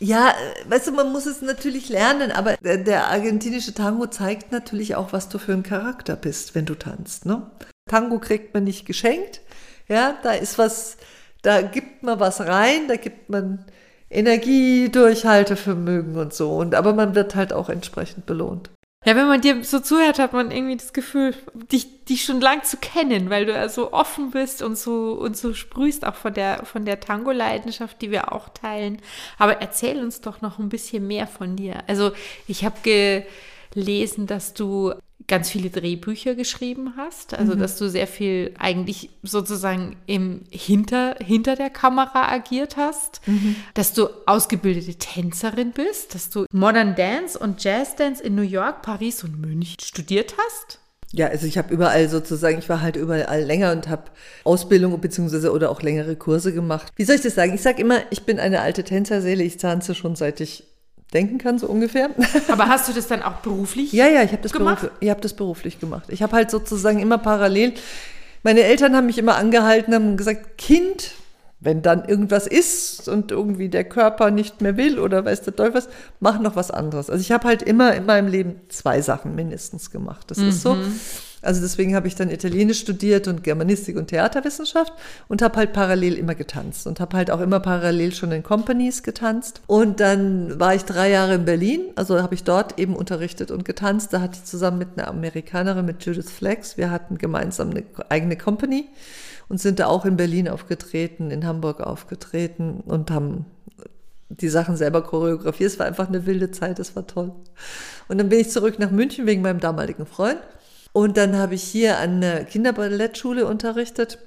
Ja, 0.00 0.34
weißt 0.68 0.88
du, 0.88 0.92
man 0.92 1.12
muss 1.12 1.24
es 1.24 1.40
natürlich 1.40 1.88
lernen, 1.88 2.30
aber 2.30 2.56
der, 2.58 2.76
der, 2.76 3.06
argentinische 3.08 3.72
Tango 3.72 4.06
zeigt 4.06 4.52
natürlich 4.52 4.96
auch, 4.96 5.14
was 5.14 5.30
du 5.30 5.38
für 5.38 5.52
ein 5.52 5.62
Charakter 5.62 6.14
bist, 6.14 6.54
wenn 6.54 6.66
du 6.66 6.74
tanzt. 6.74 7.24
Ne? 7.24 7.50
Tango 7.88 8.18
kriegt 8.18 8.52
man 8.52 8.64
nicht 8.64 8.84
geschenkt. 8.84 9.40
Ja, 9.88 10.18
da 10.22 10.32
ist 10.32 10.58
was, 10.58 10.98
da 11.40 11.62
gibt 11.62 12.02
man 12.02 12.20
was 12.20 12.40
rein, 12.42 12.86
da 12.86 12.96
gibt 12.96 13.30
man 13.30 13.64
Energie, 14.10 14.90
Durchhaltevermögen 14.90 16.16
und 16.16 16.34
so. 16.34 16.54
Und 16.54 16.74
aber 16.74 16.92
man 16.92 17.14
wird 17.14 17.34
halt 17.34 17.54
auch 17.54 17.70
entsprechend 17.70 18.26
belohnt. 18.26 18.68
Ja, 19.04 19.16
wenn 19.16 19.26
man 19.26 19.42
dir 19.42 19.62
so 19.64 19.80
zuhört, 19.80 20.18
hat 20.18 20.32
man 20.32 20.50
irgendwie 20.50 20.76
das 20.76 20.94
Gefühl, 20.94 21.34
dich, 21.70 22.04
dich 22.06 22.24
schon 22.24 22.40
lang 22.40 22.64
zu 22.64 22.78
kennen, 22.78 23.28
weil 23.28 23.44
du 23.44 23.52
ja 23.52 23.68
so 23.68 23.92
offen 23.92 24.30
bist 24.30 24.62
und 24.62 24.78
so, 24.78 25.12
und 25.12 25.36
so 25.36 25.52
sprühst 25.52 26.06
auch 26.06 26.14
von 26.14 26.32
der, 26.32 26.64
von 26.64 26.86
der 26.86 27.00
Tango-Leidenschaft, 27.00 28.00
die 28.00 28.10
wir 28.10 28.32
auch 28.32 28.48
teilen. 28.48 28.98
Aber 29.38 29.60
erzähl 29.60 30.02
uns 30.02 30.22
doch 30.22 30.40
noch 30.40 30.58
ein 30.58 30.70
bisschen 30.70 31.06
mehr 31.06 31.26
von 31.26 31.54
dir. 31.54 31.84
Also, 31.86 32.12
ich 32.46 32.64
habe 32.64 33.24
gelesen, 33.74 34.26
dass 34.26 34.54
du 34.54 34.94
ganz 35.26 35.48
viele 35.48 35.70
Drehbücher 35.70 36.34
geschrieben 36.34 36.94
hast, 36.96 37.34
also 37.34 37.54
mhm. 37.54 37.58
dass 37.60 37.78
du 37.78 37.88
sehr 37.88 38.06
viel 38.06 38.52
eigentlich 38.58 39.10
sozusagen 39.22 39.96
im 40.06 40.42
hinter 40.50 41.16
hinter 41.18 41.56
der 41.56 41.70
Kamera 41.70 42.30
agiert 42.30 42.76
hast, 42.76 43.20
mhm. 43.26 43.56
dass 43.72 43.94
du 43.94 44.08
ausgebildete 44.26 44.96
Tänzerin 44.96 45.72
bist, 45.72 46.14
dass 46.14 46.28
du 46.30 46.44
Modern 46.52 46.94
Dance 46.94 47.38
und 47.38 47.62
Jazz 47.64 47.96
Dance 47.96 48.22
in 48.22 48.34
New 48.34 48.42
York, 48.42 48.82
Paris 48.82 49.24
und 49.24 49.40
München 49.40 49.80
studiert 49.80 50.34
hast. 50.36 50.80
Ja, 51.12 51.28
also 51.28 51.46
ich 51.46 51.56
habe 51.58 51.72
überall 51.72 52.08
sozusagen, 52.08 52.58
ich 52.58 52.68
war 52.68 52.82
halt 52.82 52.96
überall 52.96 53.42
länger 53.42 53.70
und 53.70 53.88
habe 53.88 54.10
Ausbildung 54.42 55.00
beziehungsweise 55.00 55.52
oder 55.52 55.70
auch 55.70 55.80
längere 55.80 56.16
Kurse 56.16 56.52
gemacht. 56.52 56.92
Wie 56.96 57.04
soll 57.04 57.14
ich 57.14 57.22
das 57.22 57.36
sagen? 57.36 57.54
Ich 57.54 57.62
sage 57.62 57.80
immer, 57.80 58.00
ich 58.10 58.24
bin 58.24 58.40
eine 58.40 58.60
alte 58.60 58.82
Tänzerseele, 58.82 59.44
ich 59.44 59.56
tanze 59.56 59.94
schon 59.94 60.16
seit 60.16 60.40
ich 60.40 60.64
denken 61.14 61.38
kann, 61.38 61.58
so 61.58 61.66
ungefähr. 61.68 62.10
Aber 62.48 62.68
hast 62.68 62.88
du 62.88 62.92
das 62.92 63.06
dann 63.06 63.22
auch 63.22 63.36
beruflich 63.36 63.92
Ja, 63.92 64.06
ja, 64.06 64.22
ich 64.22 64.32
habe 64.32 64.42
das, 64.42 64.52
beruf, 64.52 64.90
hab 65.02 65.20
das 65.22 65.34
beruflich 65.34 65.78
gemacht. 65.80 66.04
Ich 66.08 66.22
habe 66.22 66.34
halt 66.34 66.50
sozusagen 66.50 66.98
immer 66.98 67.18
parallel, 67.18 67.74
meine 68.42 68.62
Eltern 68.62 68.94
haben 68.94 69.06
mich 69.06 69.18
immer 69.18 69.36
angehalten, 69.36 69.94
haben 69.94 70.16
gesagt, 70.16 70.58
Kind, 70.58 71.12
wenn 71.60 71.80
dann 71.80 72.04
irgendwas 72.04 72.46
ist 72.46 73.08
und 73.08 73.30
irgendwie 73.30 73.70
der 73.70 73.84
Körper 73.84 74.30
nicht 74.30 74.60
mehr 74.60 74.76
will 74.76 74.98
oder 74.98 75.24
weiß 75.24 75.42
der 75.42 75.56
Teufel 75.56 75.74
was, 75.74 75.88
mach 76.20 76.38
noch 76.38 76.56
was 76.56 76.70
anderes. 76.70 77.08
Also 77.08 77.22
ich 77.22 77.32
habe 77.32 77.48
halt 77.48 77.62
immer 77.62 77.94
in 77.94 78.04
meinem 78.04 78.28
Leben 78.28 78.60
zwei 78.68 79.00
Sachen 79.00 79.34
mindestens 79.34 79.90
gemacht. 79.90 80.30
Das 80.30 80.38
mhm. 80.38 80.48
ist 80.48 80.62
so. 80.62 80.76
Also 81.44 81.60
deswegen 81.60 81.94
habe 81.94 82.08
ich 82.08 82.14
dann 82.14 82.30
Italienisch 82.30 82.80
studiert 82.80 83.28
und 83.28 83.44
Germanistik 83.44 83.96
und 83.96 84.08
Theaterwissenschaft 84.08 84.92
und 85.28 85.42
habe 85.42 85.56
halt 85.56 85.72
parallel 85.72 86.14
immer 86.14 86.34
getanzt 86.34 86.86
und 86.86 87.00
habe 87.00 87.16
halt 87.16 87.30
auch 87.30 87.40
immer 87.40 87.60
parallel 87.60 88.14
schon 88.14 88.32
in 88.32 88.42
Companies 88.42 89.02
getanzt. 89.02 89.60
Und 89.66 90.00
dann 90.00 90.58
war 90.58 90.74
ich 90.74 90.84
drei 90.84 91.10
Jahre 91.10 91.34
in 91.34 91.44
Berlin, 91.44 91.80
also 91.96 92.22
habe 92.22 92.34
ich 92.34 92.44
dort 92.44 92.78
eben 92.78 92.96
unterrichtet 92.96 93.50
und 93.50 93.64
getanzt. 93.64 94.12
Da 94.12 94.20
hatte 94.20 94.38
ich 94.38 94.44
zusammen 94.44 94.78
mit 94.78 94.88
einer 94.96 95.08
Amerikanerin, 95.08 95.84
mit 95.84 96.04
Judith 96.04 96.30
Flex, 96.30 96.76
wir 96.76 96.90
hatten 96.90 97.18
gemeinsam 97.18 97.70
eine 97.70 97.84
eigene 98.08 98.36
Company 98.36 98.88
und 99.48 99.60
sind 99.60 99.78
da 99.78 99.86
auch 99.86 100.04
in 100.04 100.16
Berlin 100.16 100.48
aufgetreten, 100.48 101.30
in 101.30 101.46
Hamburg 101.46 101.80
aufgetreten 101.80 102.82
und 102.86 103.10
haben 103.10 103.46
die 104.28 104.48
Sachen 104.48 104.76
selber 104.76 105.02
choreografiert. 105.02 105.70
Es 105.70 105.78
war 105.78 105.86
einfach 105.86 106.08
eine 106.08 106.26
wilde 106.26 106.50
Zeit, 106.50 106.78
es 106.78 106.96
war 106.96 107.06
toll. 107.06 107.32
Und 108.08 108.18
dann 108.18 108.28
bin 108.28 108.40
ich 108.40 108.50
zurück 108.50 108.78
nach 108.78 108.90
München 108.90 109.26
wegen 109.26 109.42
meinem 109.42 109.60
damaligen 109.60 110.06
Freund 110.06 110.38
und 110.94 111.16
dann 111.16 111.36
habe 111.36 111.56
ich 111.56 111.64
hier 111.64 111.98
an 111.98 112.20
der 112.20 112.44
Kinderballettschule 112.44 113.46
unterrichtet 113.46 114.20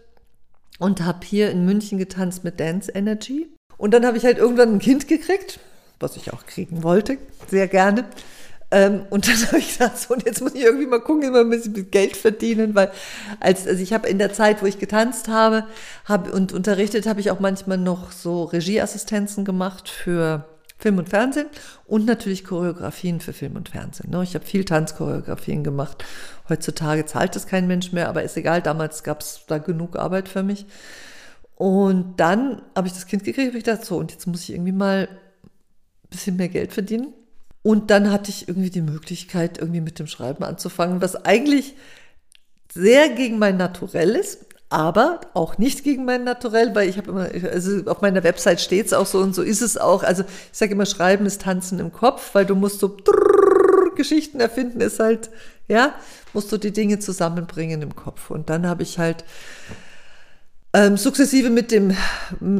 und 0.80 1.06
habe 1.06 1.26
hier 1.26 1.50
in 1.50 1.64
München 1.64 1.98
getanzt 1.98 2.44
mit 2.44 2.60
Dance 2.60 2.92
Energy. 2.92 3.48
Und 3.78 3.94
dann 3.94 4.06
habe 4.06 4.18
ich 4.18 4.26
halt 4.26 4.38
irgendwann 4.38 4.74
ein 4.74 4.80
Kind 4.80 5.08
gekriegt, 5.08 5.62
was 6.02 6.18
ich 6.18 6.34
auch 6.34 6.46
kriegen 6.46 6.84
wollte, 6.84 7.20
sehr 7.48 7.70
gerne. 7.70 8.04
Ähm, 8.70 9.06
und 9.10 9.30
dann 9.30 9.38
habe 9.48 9.60
ich 9.60 9.78
gedacht, 9.78 9.98
so, 9.98 10.14
und 10.14 10.26
jetzt 10.26 10.42
muss 10.42 10.56
ich 10.56 10.62
irgendwie 10.62 10.88
mal 10.88 11.00
gucken, 11.00 11.24
immer 11.24 11.40
ein 11.40 11.50
bisschen 11.50 11.90
Geld 11.90 12.18
verdienen, 12.18 12.76
weil 12.76 12.92
als, 13.40 13.66
also 13.66 13.82
ich 13.82 13.94
habe 13.94 14.10
in 14.10 14.20
der 14.20 14.34
Zeit, 14.34 14.62
wo 14.62 14.66
ich 14.66 14.78
getanzt 14.78 15.30
habe, 15.30 15.66
habe 16.04 16.34
und 16.34 16.52
unterrichtet, 16.52 17.08
habe 17.08 17.22
ich 17.22 17.32
auch 17.32 17.40
manchmal 17.40 17.78
noch 17.78 18.12
so 18.12 18.44
Regieassistenzen 18.44 19.46
gemacht 19.46 19.88
für 19.88 20.44
Film 20.78 21.00
und 21.00 21.10
Fernsehen 21.10 21.48
und 21.86 22.06
natürlich 22.06 22.44
Choreografien 22.44 23.20
für 23.20 23.34
Film 23.34 23.56
und 23.56 23.70
Fernsehen. 23.70 24.12
Ne? 24.12 24.22
Ich 24.24 24.36
habe 24.36 24.46
viel 24.46 24.64
Tanzchoreografien 24.64 25.64
gemacht. 25.64 26.04
Heutzutage 26.50 27.06
zahlt 27.06 27.36
das 27.36 27.48
kein 27.48 27.68
Mensch 27.68 27.92
mehr, 27.92 28.10
aber 28.10 28.24
ist 28.24 28.38
egal, 28.38 28.62
damals 28.62 29.04
gab 29.04 29.22
es 29.22 29.42
da 29.48 29.58
genug 29.58 29.96
Arbeit 29.96 30.30
für 30.30 30.44
mich. 30.44 30.66
Und 31.56 32.20
dann 32.20 32.62
habe 32.76 32.88
ich 32.88 32.94
das 32.94 33.08
Kind 33.08 33.24
gekriegt 33.24 33.52
und 33.52 33.58
ich 33.58 33.64
dachte, 33.64 33.86
so, 33.86 33.98
und 33.98 34.12
jetzt 34.12 34.28
muss 34.28 34.44
ich 34.44 34.52
irgendwie 34.52 34.72
mal 34.72 35.10
ein 35.12 36.10
bisschen 36.10 36.36
mehr 36.36 36.50
Geld 36.50 36.72
verdienen. 36.72 37.14
Und 37.64 37.90
dann 37.90 38.12
hatte 38.12 38.30
ich 38.30 38.48
irgendwie 38.48 38.70
die 38.70 38.84
Möglichkeit, 38.84 39.58
irgendwie 39.58 39.82
mit 39.82 39.98
dem 39.98 40.08
Schreiben 40.08 40.44
anzufangen, 40.44 41.02
was 41.02 41.26
eigentlich 41.26 41.74
sehr 42.72 43.10
gegen 43.10 43.40
mein 43.40 43.58
Naturell 43.58 44.12
ist, 44.12 44.47
aber 44.70 45.22
auch 45.34 45.58
nicht 45.58 45.84
gegen 45.84 46.04
mein 46.04 46.26
Naturell, 46.26 46.76
weil 46.76 46.90
ich 46.90 46.98
habe 46.98 47.12
immer, 47.12 47.30
also 47.52 47.84
auf 47.86 48.02
meiner 48.02 48.24
Website 48.24 48.60
steht 48.60 48.88
es 48.88 48.94
auch 48.94 49.06
so 49.06 49.20
und 49.20 49.34
so 49.34 49.42
ist 49.42 49.62
es 49.62 49.78
auch. 49.78 50.04
Also 50.04 50.24
ich 50.24 50.58
sage 50.58 50.74
immer, 50.74 50.86
Schreiben 50.86 51.26
ist 51.26 51.42
Tanzen 51.42 51.80
im 51.80 51.94
Kopf, 51.94 52.34
weil 52.34 52.46
du 52.46 52.56
musst 52.56 52.80
so 52.80 52.98
Geschichten 53.96 54.40
erfinden, 54.40 54.82
ist 54.82 55.00
halt, 55.00 55.30
ja, 55.68 55.94
musst 56.34 56.52
du 56.52 56.58
die 56.58 56.72
Dinge 56.72 57.00
zusammenbringen 57.00 57.82
im 57.82 57.96
Kopf. 57.96 58.30
Und 58.30 58.50
dann 58.50 58.68
habe 58.68 58.84
ich 58.84 59.00
halt 59.00 59.24
ähm, 60.74 60.98
sukzessive 60.98 61.50
mit 61.50 61.72
dem, 61.72 61.96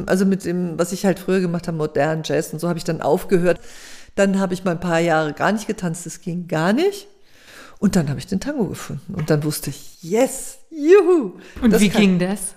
also 0.06 0.24
mit 0.24 0.44
dem, 0.44 0.78
was 0.78 0.92
ich 0.92 1.04
halt 1.04 1.18
früher 1.18 1.40
gemacht 1.40 1.68
habe, 1.68 1.76
modernen 1.76 2.22
Jazz 2.24 2.52
und 2.52 2.58
so 2.58 2.68
habe 2.68 2.78
ich 2.78 2.84
dann 2.84 3.02
aufgehört. 3.02 3.60
Dann 4.14 4.40
habe 4.40 4.54
ich 4.54 4.64
mal 4.64 4.72
ein 4.72 4.80
paar 4.80 4.98
Jahre 4.98 5.34
gar 5.34 5.52
nicht 5.52 5.66
getanzt, 5.66 6.06
das 6.06 6.20
ging 6.22 6.48
gar 6.48 6.72
nicht. 6.72 7.06
Und 7.78 7.96
dann 7.96 8.08
habe 8.08 8.18
ich 8.18 8.26
den 8.26 8.40
Tango 8.40 8.66
gefunden. 8.66 9.14
Und 9.14 9.30
dann 9.30 9.44
wusste 9.44 9.70
ich, 9.70 10.02
yes, 10.02 10.58
juhu. 10.70 11.38
Und 11.62 11.72
das 11.72 11.80
wie 11.80 11.90
kann, 11.90 12.00
ging 12.00 12.18
das? 12.18 12.54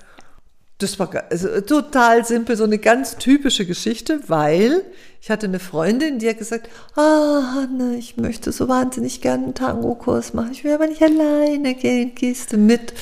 Das 0.80 0.98
war 0.98 1.12
also, 1.30 1.62
total 1.62 2.26
simpel, 2.26 2.58
so 2.58 2.64
eine 2.64 2.80
ganz 2.80 3.18
typische 3.18 3.68
Geschichte, 3.68 4.20
weil 4.28 4.84
ich 5.22 5.30
hatte 5.30 5.46
eine 5.46 5.60
Freundin, 5.60 6.18
die 6.18 6.28
hat 6.28 6.40
gesagt, 6.40 6.70
ah, 6.96 7.54
Hanne, 7.54 7.98
ich 7.98 8.18
möchte 8.18 8.52
so 8.52 8.68
wahnsinnig 8.68 9.22
gerne 9.22 9.44
einen 9.44 9.54
Tango-Kurs 9.54 10.34
machen. 10.34 10.52
Ich 10.52 10.64
will 10.64 10.74
aber 10.74 10.88
nicht 10.88 11.04
alleine 11.04 11.76
gehen, 11.76 12.16
gehst 12.16 12.54
du 12.54 12.58
mit? 12.58 12.94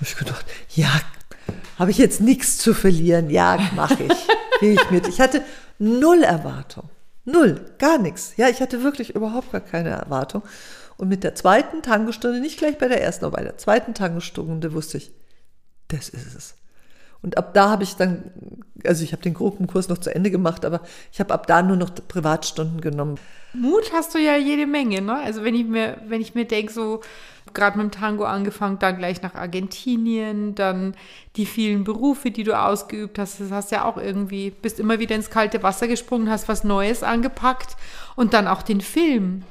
Und 0.00 0.08
ich 0.08 0.16
gedacht, 0.16 0.44
ja, 0.74 0.90
habe 1.78 1.92
ich 1.92 1.98
jetzt 1.98 2.20
nichts 2.20 2.58
zu 2.58 2.74
verlieren. 2.74 3.30
Ja, 3.30 3.56
mache 3.76 4.02
ich. 4.02 4.26
Gehe 4.60 4.74
ich 4.74 4.90
mit. 4.90 5.06
Ich 5.06 5.20
hatte 5.20 5.42
null 5.78 6.24
Erwartung. 6.24 6.90
Null, 7.24 7.60
gar 7.78 7.98
nichts. 7.98 8.32
Ja, 8.36 8.48
ich 8.48 8.60
hatte 8.60 8.82
wirklich 8.82 9.14
überhaupt 9.14 9.52
gar 9.52 9.60
keine 9.60 9.90
Erwartung. 9.90 10.42
Und 10.98 11.08
mit 11.08 11.24
der 11.24 11.34
zweiten 11.34 11.80
Tangostunde, 11.80 12.40
nicht 12.40 12.58
gleich 12.58 12.76
bei 12.76 12.88
der 12.88 13.02
ersten, 13.02 13.24
aber 13.24 13.38
bei 13.38 13.44
der 13.44 13.56
zweiten 13.56 13.94
Tangostunde 13.94 14.72
wusste 14.74 14.98
ich, 14.98 15.12
das 15.86 16.08
ist 16.08 16.34
es. 16.34 16.54
Und 17.22 17.36
ab 17.36 17.54
da 17.54 17.70
habe 17.70 17.82
ich 17.82 17.96
dann, 17.96 18.30
also 18.84 19.02
ich 19.02 19.12
habe 19.12 19.22
den 19.22 19.34
Gruppenkurs 19.34 19.88
noch 19.88 19.98
zu 19.98 20.14
Ende 20.14 20.30
gemacht, 20.30 20.64
aber 20.64 20.82
ich 21.12 21.18
habe 21.18 21.34
ab 21.34 21.46
da 21.46 21.62
nur 21.62 21.76
noch 21.76 21.90
Privatstunden 21.92 22.80
genommen. 22.80 23.18
Mut 23.52 23.92
hast 23.92 24.14
du 24.14 24.18
ja 24.18 24.36
jede 24.36 24.66
Menge, 24.66 25.00
ne? 25.00 25.16
Also 25.16 25.42
wenn 25.42 25.54
ich 25.54 25.66
mir, 25.66 26.00
wenn 26.06 26.20
ich 26.20 26.34
mir 26.34 26.44
denke, 26.44 26.72
so 26.72 27.00
gerade 27.54 27.78
mit 27.78 27.92
dem 27.92 28.00
Tango 28.00 28.24
angefangen, 28.24 28.78
dann 28.78 28.98
gleich 28.98 29.22
nach 29.22 29.34
Argentinien, 29.34 30.54
dann 30.54 30.94
die 31.36 31.46
vielen 31.46 31.82
Berufe, 31.82 32.30
die 32.30 32.44
du 32.44 32.56
ausgeübt 32.56 33.18
hast, 33.18 33.40
das 33.40 33.50
hast 33.50 33.72
ja 33.72 33.84
auch 33.84 33.96
irgendwie, 33.96 34.50
bist 34.50 34.78
immer 34.78 34.98
wieder 35.00 35.16
ins 35.16 35.30
kalte 35.30 35.62
Wasser 35.62 35.88
gesprungen, 35.88 36.30
hast 36.30 36.48
was 36.48 36.62
Neues 36.62 37.02
angepackt 37.02 37.76
und 38.14 38.32
dann 38.32 38.46
auch 38.46 38.62
den 38.62 38.80
Film 38.80 39.44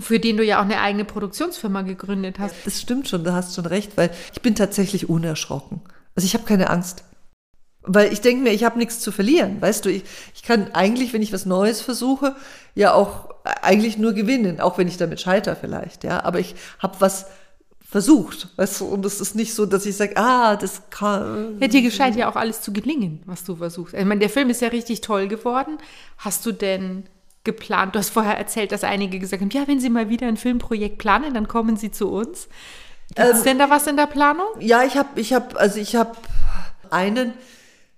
für 0.00 0.18
den 0.18 0.36
du 0.36 0.44
ja 0.44 0.58
auch 0.58 0.64
eine 0.64 0.80
eigene 0.80 1.04
Produktionsfirma 1.04 1.82
gegründet 1.82 2.38
hast. 2.38 2.54
Das 2.64 2.80
stimmt 2.80 3.08
schon, 3.08 3.24
du 3.24 3.32
hast 3.32 3.54
schon 3.54 3.66
recht, 3.66 3.96
weil 3.96 4.10
ich 4.32 4.40
bin 4.40 4.54
tatsächlich 4.54 5.08
unerschrocken. 5.08 5.80
Also 6.14 6.26
ich 6.26 6.34
habe 6.34 6.44
keine 6.44 6.70
Angst. 6.70 7.04
Weil 7.84 8.12
ich 8.12 8.20
denke 8.20 8.44
mir, 8.44 8.52
ich 8.52 8.64
habe 8.64 8.78
nichts 8.78 9.00
zu 9.00 9.10
verlieren. 9.10 9.60
Weißt 9.60 9.84
du, 9.84 9.90
ich, 9.90 10.04
ich 10.34 10.42
kann 10.42 10.72
eigentlich, 10.72 11.12
wenn 11.12 11.22
ich 11.22 11.32
was 11.32 11.46
Neues 11.46 11.80
versuche, 11.80 12.36
ja 12.74 12.94
auch 12.94 13.32
eigentlich 13.44 13.98
nur 13.98 14.12
gewinnen, 14.12 14.60
auch 14.60 14.78
wenn 14.78 14.86
ich 14.86 14.96
damit 14.96 15.20
scheiter 15.20 15.56
vielleicht, 15.56 16.04
ja. 16.04 16.22
Aber 16.22 16.38
ich 16.38 16.54
habe 16.78 17.00
was 17.00 17.26
versucht, 17.80 18.48
weißt 18.56 18.80
du, 18.80 18.86
und 18.86 19.04
es 19.04 19.20
ist 19.20 19.34
nicht 19.34 19.54
so, 19.54 19.66
dass 19.66 19.84
ich 19.84 19.96
sage, 19.96 20.16
ah, 20.16 20.56
das 20.56 20.88
kann. 20.90 21.58
Ja, 21.60 21.68
dir 21.68 21.90
scheint 21.90 22.16
ja 22.16 22.30
auch 22.30 22.36
alles 22.36 22.62
zu 22.62 22.72
gelingen, 22.72 23.20
was 23.26 23.44
du 23.44 23.56
versuchst. 23.56 23.94
Ich 23.94 24.04
meine, 24.04 24.20
der 24.20 24.30
Film 24.30 24.48
ist 24.48 24.62
ja 24.62 24.68
richtig 24.68 25.02
toll 25.02 25.28
geworden. 25.28 25.76
Hast 26.16 26.46
du 26.46 26.52
denn 26.52 27.04
geplant? 27.44 27.94
Du 27.94 27.98
hast 27.98 28.10
vorher 28.10 28.38
erzählt, 28.38 28.72
dass 28.72 28.84
einige 28.84 29.18
gesagt 29.18 29.42
haben, 29.42 29.50
ja, 29.50 29.66
wenn 29.66 29.80
Sie 29.80 29.90
mal 29.90 30.08
wieder 30.08 30.26
ein 30.26 30.36
Filmprojekt 30.36 30.98
planen, 30.98 31.34
dann 31.34 31.48
kommen 31.48 31.76
Sie 31.76 31.90
zu 31.90 32.10
uns. 32.10 32.48
Gibt 33.08 33.28
es 33.28 33.38
ähm, 33.38 33.44
denn 33.44 33.58
da 33.58 33.70
was 33.70 33.86
in 33.86 33.96
der 33.96 34.06
Planung? 34.06 34.46
Ja, 34.60 34.84
ich 34.84 34.96
habe, 34.96 35.20
ich 35.20 35.32
habe, 35.32 35.58
also 35.58 35.78
ich 35.78 35.96
habe 35.96 36.16
einen 36.90 37.34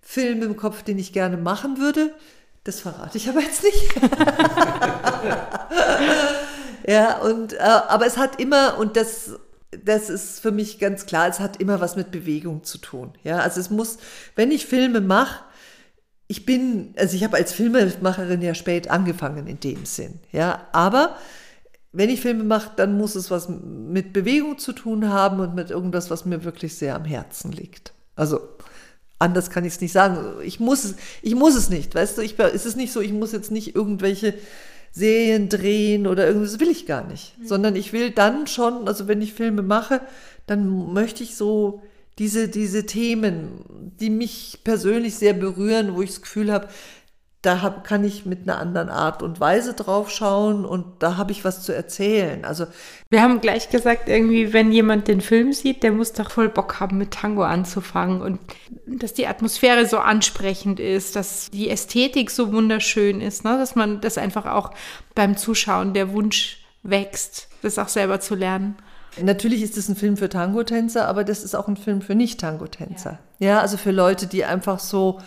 Film 0.01 0.43
im 0.43 0.57
Kopf, 0.57 0.83
den 0.83 0.99
ich 0.99 1.13
gerne 1.13 1.37
machen 1.37 1.79
würde. 1.79 2.15
Das 2.65 2.81
verrate 2.81 3.19
ich 3.19 3.29
aber 3.29 3.41
jetzt 3.41 3.63
nicht. 3.63 3.95
ja, 6.87 7.19
und 7.19 7.53
äh, 7.53 7.59
aber 7.59 8.07
es 8.07 8.17
hat 8.17 8.41
immer 8.41 8.79
und 8.79 8.97
das 8.97 9.33
das 9.85 10.11
ist 10.11 10.41
für 10.41 10.53
mich 10.53 10.79
ganz 10.79 11.07
klar, 11.07 11.29
es 11.29 11.41
hat 11.41 11.61
immer 11.61 11.81
was 11.81 11.97
mit 11.97 12.11
Bewegung 12.11 12.65
zu 12.65 12.79
tun. 12.79 13.13
Ja, 13.23 13.39
also 13.39 13.61
es 13.61 13.71
muss, 13.71 13.99
wenn 14.37 14.51
ich 14.51 14.67
Filme 14.67 15.01
mache, 15.01 15.45
ich 16.27 16.47
bin, 16.47 16.95
also 16.97 17.17
ich 17.17 17.25
habe 17.25 17.37
als 17.37 17.53
Filmemacherin 17.53 18.43
ja 18.43 18.55
spät 18.55 18.91
angefangen 18.91 19.47
in 19.47 19.61
dem 19.61 19.85
Sinn, 19.85 20.21
ja, 20.33 20.67
aber 20.73 21.17
wenn 21.93 22.11
ich 22.11 22.21
Filme 22.21 22.43
mache, 22.43 22.73
dann 22.77 22.97
muss 22.97 23.15
es 23.15 23.31
was 23.31 23.49
mit 23.49 24.13
Bewegung 24.13 24.59
zu 24.59 24.73
tun 24.73 25.11
haben 25.11 25.39
und 25.39 25.55
mit 25.55 25.71
irgendwas, 25.71 26.11
was 26.11 26.25
mir 26.25 26.43
wirklich 26.43 26.75
sehr 26.75 26.97
am 26.97 27.05
Herzen 27.05 27.53
liegt. 27.53 27.93
Also 28.17 28.41
anders 29.21 29.49
kann 29.49 29.65
ich 29.65 29.75
es 29.75 29.81
nicht 29.81 29.93
sagen. 29.93 30.19
Ich 30.43 30.59
muss 30.59 30.85
es, 30.85 30.97
ich 31.23 31.37
muss 31.37 31.55
es 31.55 31.71
nicht, 31.71 31.95
weißt 31.95 32.19
du, 32.19 32.23
ich, 32.23 32.39
es 32.39 32.67
ist 32.67 32.77
nicht 32.77 32.93
so, 32.93 33.01
ich 33.01 33.13
muss 33.13 33.31
jetzt 33.31 33.53
nicht 33.53 33.77
irgendwelche 33.77 34.35
Serien 34.91 35.49
drehen 35.49 36.07
oder 36.07 36.27
irgendwas, 36.27 36.59
will 36.59 36.69
ich 36.69 36.87
gar 36.87 37.05
nicht. 37.07 37.39
Mhm. 37.39 37.47
Sondern 37.47 37.77
ich 37.77 37.93
will 37.93 38.11
dann 38.11 38.49
schon, 38.49 38.89
also 38.89 39.07
wenn 39.07 39.23
ich 39.23 39.33
Filme 39.33 39.63
mache, 39.63 40.01
dann 40.47 40.93
möchte 40.93 41.23
ich 41.23 41.37
so 41.37 41.81
diese, 42.19 42.49
diese 42.49 42.87
Themen, 42.87 43.93
die 44.01 44.11
mich 44.11 44.61
persönlich 44.65 45.17
sehr 45.17 45.33
berühren, 45.33 45.95
wo 45.95 46.03
ich 46.03 46.11
das 46.11 46.23
Gefühl 46.23 46.53
habe, 46.53 46.69
da 47.45 47.61
hab, 47.61 47.85
kann 47.85 48.05
ich 48.05 48.25
mit 48.25 48.43
einer 48.43 48.59
anderen 48.59 48.89
Art 48.89 49.23
und 49.23 49.39
Weise 49.39 49.75
drauf 49.75 50.11
schauen 50.11 50.65
und 50.65 51.03
da 51.03 51.19
habe 51.19 51.31
ich 51.31 51.45
was 51.45 51.63
zu 51.63 51.75
erzählen. 51.75 52.45
Also 52.45 52.67
wir 53.11 53.21
haben 53.21 53.41
gleich 53.41 53.69
gesagt, 53.69 54.09
irgendwie, 54.09 54.55
wenn 54.55 54.73
jemand 54.73 55.09
den 55.09 55.21
Film 55.21 55.53
sieht, 55.53 55.83
der 55.83 55.93
muss 55.93 56.15
doch 56.15 56.31
voll 56.31 56.49
Bock 56.49 56.81
haben, 56.81 56.97
mit 56.97 57.11
Tango 57.11 57.43
anzufangen 57.43 58.23
und 58.23 58.41
dass 58.87 59.13
die 59.13 59.27
Atmosphäre 59.27 59.87
so 59.87 59.99
ansprechend 59.99 60.81
ist, 60.81 61.17
dass 61.17 61.51
die 61.51 61.69
Ästhetik 61.69 62.31
so 62.31 62.53
wunderschön 62.53 63.21
ist, 63.21 63.45
ne? 63.45 63.59
dass 63.59 63.75
man 63.75 64.01
das 64.01 64.17
einfach 64.17 64.47
auch 64.47 64.71
beim 65.15 65.37
Zuschauen 65.37 65.93
der 65.93 66.13
Wunsch 66.13 66.65
wächst, 66.83 67.49
das 67.61 67.79
auch 67.79 67.89
selber 67.89 68.21
zu 68.21 68.35
lernen. 68.35 68.77
Natürlich 69.23 69.63
ist 69.63 69.77
es 69.77 69.89
ein 69.89 69.97
Film 69.97 70.17
für 70.17 70.29
Tango-Tänzer, 70.29 71.07
aber 71.09 71.25
das 71.25 71.45
ist 71.45 71.55
auch 71.55 71.69
ein 71.69 71.77
Film 71.77 72.03
für 72.03 72.15
Nicht-Tango-Tänzer. 72.15 73.19
Ja. 73.39 73.49
ja, 73.49 73.61
also 73.61 73.77
für 73.77 73.93
Leute, 73.93 74.27
die 74.27 74.45
einfach 74.45 74.79
so 74.79 75.21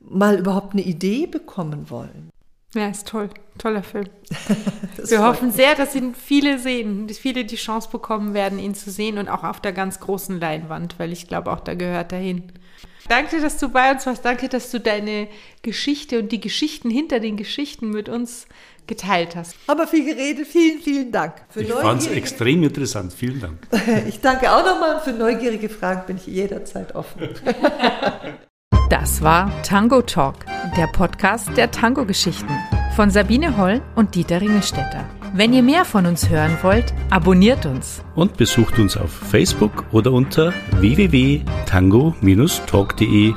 mal 0.00 0.38
überhaupt 0.38 0.72
eine 0.72 0.82
Idee 0.82 1.26
bekommen 1.26 1.90
wollen. 1.90 2.30
Ja, 2.74 2.88
ist 2.88 3.08
toll. 3.08 3.30
Toller 3.58 3.82
Film. 3.82 4.06
Wir 5.04 5.24
hoffen 5.24 5.50
sehr, 5.50 5.74
dass 5.74 5.94
ihn 5.94 6.14
viele 6.14 6.58
sehen, 6.58 7.08
dass 7.08 7.18
viele 7.18 7.44
die 7.44 7.56
Chance 7.56 7.88
bekommen 7.90 8.32
werden, 8.32 8.58
ihn 8.58 8.74
zu 8.74 8.90
sehen 8.90 9.18
und 9.18 9.28
auch 9.28 9.42
auf 9.42 9.60
der 9.60 9.72
ganz 9.72 9.98
großen 9.98 10.38
Leinwand, 10.38 10.98
weil 10.98 11.12
ich 11.12 11.26
glaube, 11.26 11.50
auch 11.50 11.60
da 11.60 11.74
gehört 11.74 12.12
er 12.12 12.20
hin. 12.20 12.52
Danke, 13.08 13.40
dass 13.40 13.58
du 13.58 13.68
bei 13.70 13.90
uns 13.90 14.06
warst. 14.06 14.24
Danke, 14.24 14.48
dass 14.48 14.70
du 14.70 14.78
deine 14.78 15.26
Geschichte 15.62 16.20
und 16.20 16.30
die 16.30 16.40
Geschichten 16.40 16.90
hinter 16.90 17.18
den 17.18 17.36
Geschichten 17.36 17.90
mit 17.90 18.08
uns 18.08 18.46
geteilt 18.90 19.36
hast. 19.36 19.54
Aber 19.66 19.86
viel 19.86 20.04
geredet. 20.04 20.46
Vielen, 20.46 20.80
vielen 20.80 21.10
Dank. 21.10 21.32
Für 21.48 21.62
ich 21.62 21.72
fand 21.72 22.02
es 22.02 22.08
extrem 22.08 22.62
interessant. 22.62 23.14
Vielen 23.14 23.40
Dank. 23.40 23.56
Ich 24.06 24.20
danke 24.20 24.52
auch 24.52 24.64
nochmal. 24.64 25.00
Für 25.00 25.12
neugierige 25.12 25.68
Fragen 25.68 26.02
bin 26.06 26.16
ich 26.16 26.26
jederzeit 26.26 26.94
offen. 26.94 27.22
Das 28.88 29.20
war 29.22 29.50
Tango 29.62 30.00
Talk, 30.02 30.34
der 30.76 30.88
Podcast 30.88 31.56
der 31.56 31.70
Tango-Geschichten 31.70 32.50
von 32.96 33.08
Sabine 33.10 33.56
Holl 33.56 33.80
und 33.94 34.16
Dieter 34.16 34.40
Ringelstetter. 34.40 35.08
Wenn 35.32 35.52
ihr 35.52 35.62
mehr 35.62 35.84
von 35.84 36.06
uns 36.06 36.28
hören 36.28 36.58
wollt, 36.62 36.92
abonniert 37.08 37.66
uns. 37.66 38.02
Und 38.16 38.36
besucht 38.36 38.80
uns 38.80 38.96
auf 38.96 39.12
Facebook 39.12 39.84
oder 39.92 40.10
unter 40.10 40.52
www.tango-talk.de 40.80 43.34